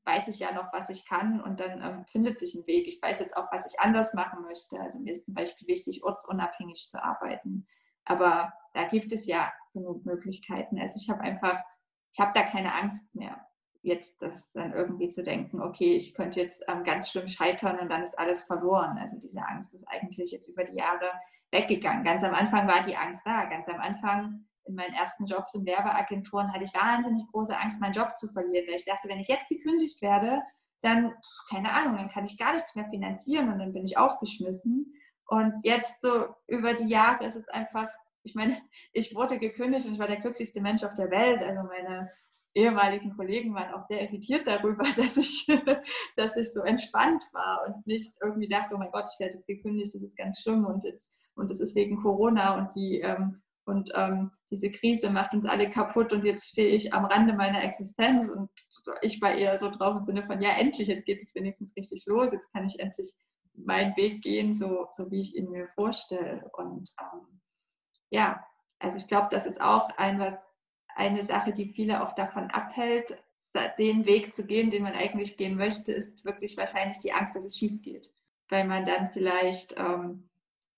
[0.03, 2.88] weiß ich ja noch, was ich kann und dann ähm, findet sich ein Weg.
[2.88, 4.79] Ich weiß jetzt auch, was ich anders machen möchte.
[4.79, 7.67] Also mir ist zum Beispiel wichtig, ortsunabhängig zu arbeiten.
[8.03, 10.79] Aber da gibt es ja genug Möglichkeiten.
[10.79, 11.61] Also ich habe einfach,
[12.13, 13.47] ich habe da keine Angst mehr,
[13.88, 17.89] jetzt das dann irgendwie zu denken, okay, ich könnte jetzt ähm, ganz schlimm scheitern und
[17.89, 18.97] dann ist alles verloren.
[18.99, 21.11] Also diese Angst ist eigentlich jetzt über die Jahre
[21.51, 22.03] weggegangen.
[22.03, 23.45] Ganz am Anfang war die Angst da.
[23.45, 27.93] Ganz am Anfang in meinen ersten Jobs in Werbeagenturen hatte ich wahnsinnig große Angst, meinen
[27.93, 30.41] Job zu verlieren, weil ich dachte, wenn ich jetzt gekündigt werde,
[30.81, 31.13] dann,
[31.49, 34.93] keine Ahnung, dann kann ich gar nichts mehr finanzieren und dann bin ich aufgeschmissen.
[35.25, 37.88] Und jetzt so über die Jahre ist es einfach,
[38.23, 38.61] ich meine,
[38.93, 41.41] ich wurde gekündigt und ich war der glücklichste Mensch auf der Welt.
[41.41, 42.11] Also meine
[42.58, 45.47] ehemaligen Kollegen waren auch sehr irritiert darüber, dass ich,
[46.16, 49.47] dass ich so entspannt war und nicht irgendwie dachte, oh mein Gott, ich werde jetzt
[49.47, 53.41] gekündigt, das ist ganz schlimm und jetzt und es ist wegen Corona und die ähm,
[53.66, 57.64] und ähm, diese Krise macht uns alle kaputt und jetzt stehe ich am Rande meiner
[57.64, 58.49] Existenz und
[59.01, 62.05] ich war eher so drauf im Sinne von, ja, endlich, jetzt geht es wenigstens richtig
[62.05, 63.12] los, jetzt kann ich endlich
[63.53, 66.49] meinen Weg gehen, so, so wie ich ihn mir vorstelle.
[66.53, 67.41] Und ähm,
[68.10, 68.41] ja,
[68.80, 70.47] also ich glaube, das ist auch ein, was,
[70.98, 73.18] eine Sache, die viele auch davon abhält,
[73.80, 77.43] den Weg zu gehen, den man eigentlich gehen möchte, ist wirklich wahrscheinlich die Angst, dass
[77.43, 78.12] es schief geht.
[78.50, 80.30] Weil man dann vielleicht, ähm,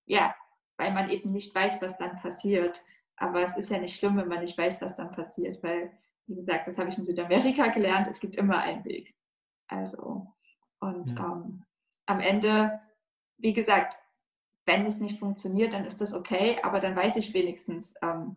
[0.06, 0.34] ja,
[0.76, 2.82] weil man eben nicht weiß, was dann passiert.
[3.16, 5.92] Aber es ist ja nicht schlimm, wenn man nicht weiß, was dann passiert, weil,
[6.26, 9.14] wie gesagt, das habe ich in Südamerika gelernt, es gibt immer einen Weg.
[9.68, 10.26] Also,
[10.80, 11.32] und ja.
[11.32, 11.62] ähm,
[12.06, 12.80] am Ende,
[13.36, 13.98] wie gesagt,
[14.64, 18.36] wenn es nicht funktioniert, dann ist das okay, aber dann weiß ich wenigstens, ähm,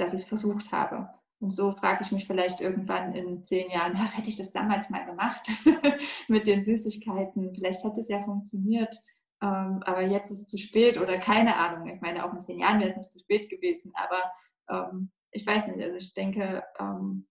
[0.00, 1.08] dass ich es versucht habe.
[1.40, 4.90] Und so frage ich mich vielleicht irgendwann in zehn Jahren, ach, hätte ich das damals
[4.90, 5.48] mal gemacht
[6.28, 7.54] mit den Süßigkeiten?
[7.54, 8.94] Vielleicht hätte es ja funktioniert.
[9.42, 11.88] Ähm, aber jetzt ist es zu spät oder keine Ahnung.
[11.88, 14.30] Ich meine, auch in zehn Jahren wäre es nicht zu spät gewesen, aber
[14.68, 15.82] ähm, ich weiß nicht.
[15.82, 17.26] Also ich denke, ähm,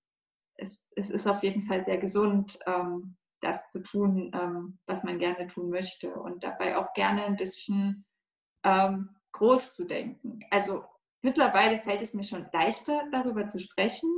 [0.55, 5.19] es, es, ist auf jeden Fall sehr gesund, ähm, das zu tun, ähm, was man
[5.19, 8.05] gerne tun möchte und dabei auch gerne ein bisschen
[8.63, 10.39] ähm, groß zu denken.
[10.49, 10.83] Also
[11.21, 14.09] mittlerweile fällt es mir schon leichter, darüber zu sprechen,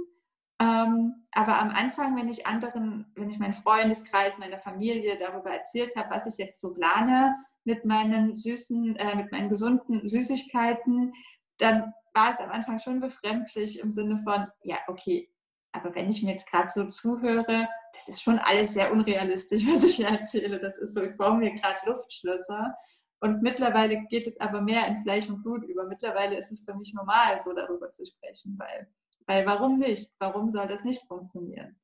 [0.62, 5.96] Ähm, aber am Anfang, wenn ich anderen, wenn ich meinen Freundeskreis, meiner Familie darüber erzählt
[5.96, 11.14] habe, was ich jetzt so plane mit meinen süßen, äh, mit meinen gesunden Süßigkeiten,
[11.58, 15.30] dann war es am Anfang schon befremdlich im Sinne von, ja, okay,
[15.72, 19.84] aber wenn ich mir jetzt gerade so zuhöre, das ist schon alles sehr unrealistisch, was
[19.84, 20.60] ich hier erzähle.
[20.60, 22.76] Das ist so, ich baue mir gerade Luftschlösser.
[23.22, 25.86] Und mittlerweile geht es aber mehr in Fleisch und Blut über.
[25.86, 28.88] Mittlerweile ist es für mich normal, so darüber zu sprechen, weil,
[29.28, 30.12] weil warum nicht?
[30.18, 31.80] Warum soll das nicht funktionieren?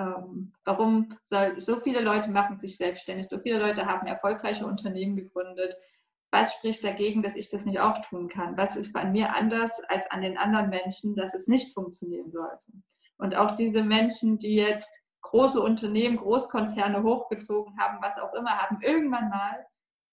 [0.00, 5.14] Ähm, warum soll so viele Leute machen sich selbstständig, so viele Leute haben erfolgreiche Unternehmen
[5.14, 5.76] gegründet.
[6.32, 8.56] Was spricht dagegen, dass ich das nicht auch tun kann?
[8.56, 12.72] Was ist bei mir anders als an den anderen Menschen, dass es nicht funktionieren sollte?
[13.16, 14.90] Und auch diese Menschen, die jetzt
[15.22, 19.66] große Unternehmen, Großkonzerne hochgezogen haben, was auch immer, haben irgendwann mal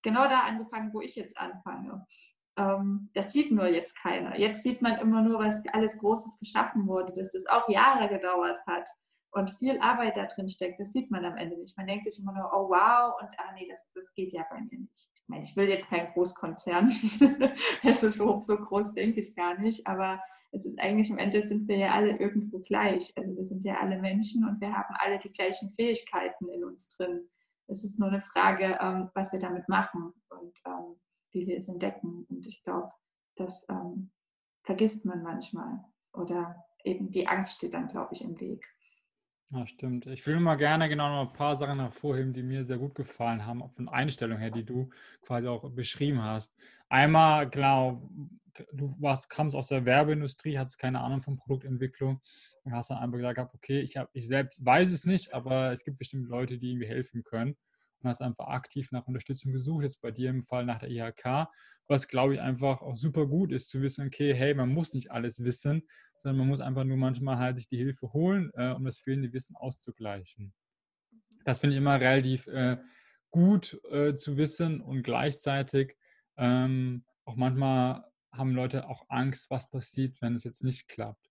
[0.08, 2.06] genau da angefangen, wo ich jetzt anfange.
[2.58, 4.40] Ähm, das sieht nur jetzt keiner.
[4.40, 8.60] Jetzt sieht man immer nur, was alles Großes geschaffen wurde, dass das auch Jahre gedauert
[8.66, 8.88] hat
[9.32, 10.80] und viel Arbeit da drin steckt.
[10.80, 11.78] Das sieht man am Ende nicht.
[11.78, 14.62] Man denkt sich immer nur, oh wow, und ah nee, das, das geht ja bei
[14.62, 15.10] mir nicht.
[15.14, 16.90] Ich meine, ich will jetzt keinen Großkonzern.
[17.84, 21.46] es ist so, so groß, denke ich gar nicht, aber es ist eigentlich am Ende
[21.46, 23.12] sind wir ja alle irgendwo gleich.
[23.18, 26.88] Also wir sind ja alle Menschen und wir haben alle die gleichen Fähigkeiten in uns
[26.96, 27.28] drin.
[27.68, 30.96] Es ist nur eine Frage, ähm, was wir damit machen und ähm,
[31.32, 32.26] wie wir es entdecken.
[32.30, 32.92] Und ich glaube,
[33.36, 34.12] das ähm,
[34.64, 35.84] vergisst man manchmal.
[36.14, 38.66] Oder eben die Angst steht dann, glaube ich, im Weg.
[39.52, 40.06] Ja, stimmt.
[40.08, 43.46] Ich will mal gerne genau noch ein paar Sachen hervorheben, die mir sehr gut gefallen
[43.46, 44.90] haben, von Einstellung her, die du
[45.22, 46.54] quasi auch beschrieben hast.
[46.90, 48.10] Einmal, genau,
[48.74, 52.22] du warst, kamst aus der Werbeindustrie, hattest keine Ahnung von Produktentwicklung
[52.68, 55.86] und hast dann einfach gesagt, okay, ich, hab, ich selbst weiß es nicht, aber es
[55.86, 57.56] gibt bestimmt Leute, die irgendwie helfen können
[58.02, 61.48] und hast einfach aktiv nach Unterstützung gesucht, jetzt bei dir im Fall nach der IHK,
[61.88, 65.12] was glaube ich einfach auch super gut ist zu wissen, okay, hey, man muss nicht
[65.12, 65.88] alles wissen,
[66.22, 69.32] sondern man muss einfach nur manchmal halt sich die Hilfe holen, äh, um das fehlende
[69.32, 70.54] Wissen auszugleichen.
[71.46, 72.78] Das finde ich immer relativ äh,
[73.32, 75.96] gut äh, zu wissen und gleichzeitig
[76.36, 78.04] ähm, auch manchmal
[78.34, 81.27] haben Leute auch Angst, was passiert, wenn es jetzt nicht klappt.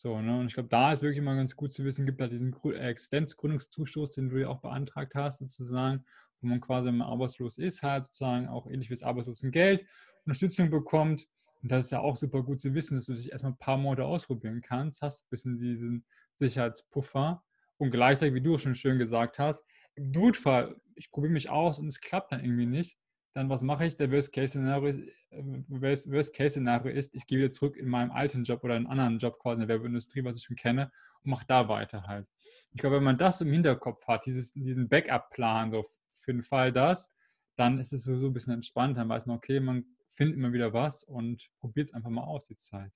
[0.00, 0.38] So, ne?
[0.38, 4.12] Und ich glaube, da ist wirklich immer ganz gut zu wissen, gibt halt diesen Existenzgründungszuschuss,
[4.12, 6.06] den du ja auch beantragt hast, sozusagen,
[6.40, 9.84] wo man quasi, wenn man arbeitslos ist, halt sozusagen auch ähnlich wie das Arbeitslosengeld
[10.24, 11.28] Unterstützung bekommt.
[11.62, 13.76] Und das ist ja auch super gut zu wissen, dass du dich erstmal ein paar
[13.76, 16.06] Monate ausprobieren kannst, hast ein bisschen diesen
[16.38, 17.42] Sicherheitspuffer
[17.76, 19.62] und gleichzeitig, wie du schon schön gesagt hast,
[19.96, 22.96] im Notfall, ich probiere mich aus und es klappt dann irgendwie nicht,
[23.32, 23.96] dann was mache ich?
[23.96, 24.98] Der Worst-Case-Szenario ist,
[25.30, 29.38] äh, Worst ist, ich gehe wieder zurück in meinem alten Job oder einen anderen Job
[29.38, 30.90] quasi in der Werbeindustrie, was ich schon kenne,
[31.22, 32.26] und mache da weiter halt.
[32.72, 36.72] Ich glaube, wenn man das im Hinterkopf hat, dieses, diesen Backup-Plan, so für den Fall
[36.72, 37.10] das,
[37.56, 38.96] dann ist es sowieso ein bisschen entspannt.
[38.96, 42.46] Dann weiß man, okay, man findet immer wieder was und probiert es einfach mal aus,
[42.46, 42.92] die Zeit.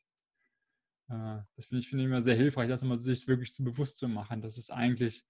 [1.09, 3.99] Äh, das finde ich, find ich immer sehr hilfreich, das mal sich wirklich zu bewusst
[3.99, 4.41] zu machen.
[4.41, 5.25] Das ist eigentlich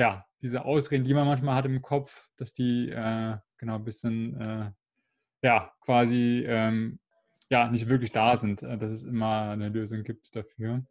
[0.00, 4.40] ja, diese Ausreden, die man manchmal hat im Kopf, dass die äh, genau ein bisschen,
[4.40, 4.70] äh,
[5.42, 6.98] ja, quasi, ähm,
[7.50, 10.86] ja, nicht wirklich da sind, äh, dass es immer eine Lösung gibt dafür.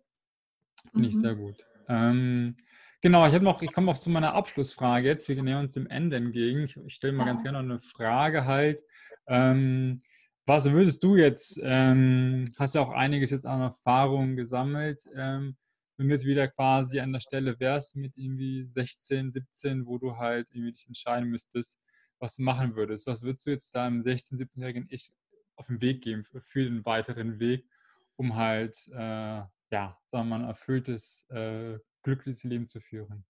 [0.91, 1.15] Finde mhm.
[1.15, 1.65] ich sehr gut.
[1.87, 2.55] Ähm,
[3.01, 5.27] genau, ich habe noch, ich komme auch zu meiner Abschlussfrage jetzt.
[5.27, 6.65] Wir nähern uns dem Ende entgegen.
[6.65, 8.83] Ich, ich stelle mal ganz gerne noch eine Frage halt.
[9.25, 10.03] Ähm,
[10.45, 15.57] was würdest du jetzt, ähm, hast ja auch einiges jetzt an Erfahrungen gesammelt, ähm,
[15.99, 20.15] wenn du jetzt wieder quasi an der Stelle wärst mit irgendwie 16, 17, wo du
[20.15, 21.77] halt irgendwie dich entscheiden müsstest,
[22.19, 23.05] was du machen würdest.
[23.05, 25.11] Was würdest du jetzt deinem 16, 17-jährigen Ich
[25.57, 27.67] auf den Weg geben für den weiteren Weg,
[28.15, 33.25] um halt, äh, ja, sagen wir mal, ein erfülltes, äh, glückliches Leben zu führen?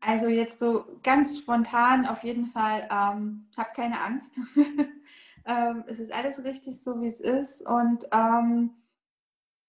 [0.00, 4.38] Also jetzt so ganz spontan auf jeden Fall, ähm, hab keine Angst.
[5.46, 8.72] ähm, es ist alles richtig so, wie es ist und ähm,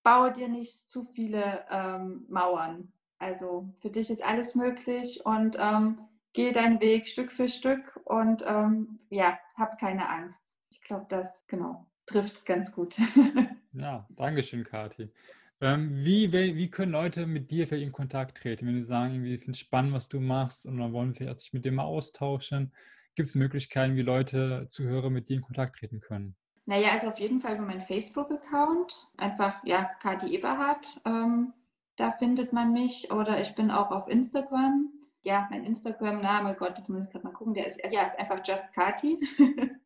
[0.08, 2.94] baue dir nicht zu viele ähm, Mauern.
[3.20, 6.00] Also für dich ist alles möglich und ähm,
[6.32, 10.56] geh deinen Weg Stück für Stück und ähm, ja, hab keine Angst.
[10.70, 12.96] Ich glaube, das genau trifft es ganz gut.
[13.74, 15.12] ja, danke schön, Kathi.
[15.60, 19.38] Ähm, wie, wie können Leute mit dir vielleicht in Kontakt treten, wenn sie sagen, irgendwie
[19.38, 22.72] finde es spannend, was du machst und dann wollen wir sich mit dir mal austauschen?
[23.16, 26.38] Gibt es Möglichkeiten, wie Leute, Zuhörer mit dir in Kontakt treten können?
[26.68, 29.08] Naja, also auf jeden Fall über meinen Facebook-Account.
[29.16, 31.00] Einfach, ja, Kathi Eberhardt.
[31.06, 31.54] Ähm,
[31.96, 33.10] da findet man mich.
[33.10, 34.92] Oder ich bin auch auf Instagram.
[35.22, 38.42] Ja, mein Instagram-Name, Gott, jetzt muss ich gerade mal gucken, der ist, ja, ist einfach
[38.46, 39.18] Just Kati.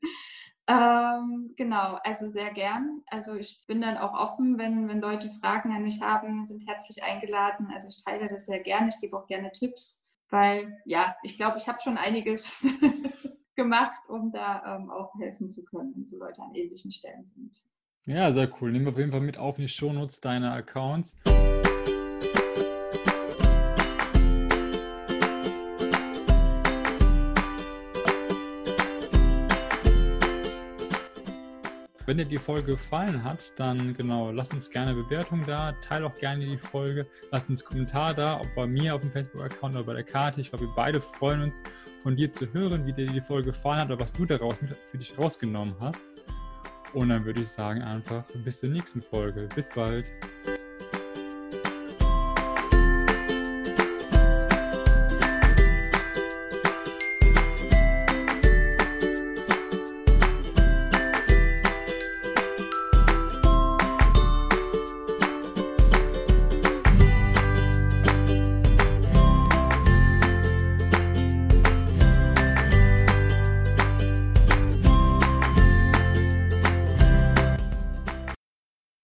[0.68, 3.04] ähm, genau, also sehr gern.
[3.06, 7.04] Also ich bin dann auch offen, wenn, wenn Leute Fragen an mich haben, sind herzlich
[7.04, 7.70] eingeladen.
[7.72, 8.90] Also ich teile das sehr gerne.
[8.90, 10.02] Ich gebe auch gerne Tipps,
[10.32, 12.66] weil ja, ich glaube, ich habe schon einiges
[13.56, 17.58] gemacht, um da ähm, auch helfen zu können, wenn so Leute an ähnlichen Stellen sind.
[18.06, 18.74] Ja, sehr cool.
[18.74, 21.16] Wir auf jeden Fall mit auf in die Shownotes deiner Accounts.
[32.12, 36.18] Wenn dir die Folge gefallen hat, dann genau, lass uns gerne Bewertung da, teile auch
[36.18, 39.94] gerne die Folge, lass uns Kommentar da, ob bei mir auf dem Facebook-Account oder bei
[39.94, 40.42] der Karte.
[40.42, 41.62] Ich glaube, wir beide freuen uns,
[42.04, 44.58] von dir zu hören, wie dir die Folge gefallen hat oder was du daraus
[44.88, 46.06] für dich rausgenommen hast.
[46.94, 49.48] Und dann würde ich sagen, einfach bis zur nächsten Folge.
[49.56, 50.12] Bis bald.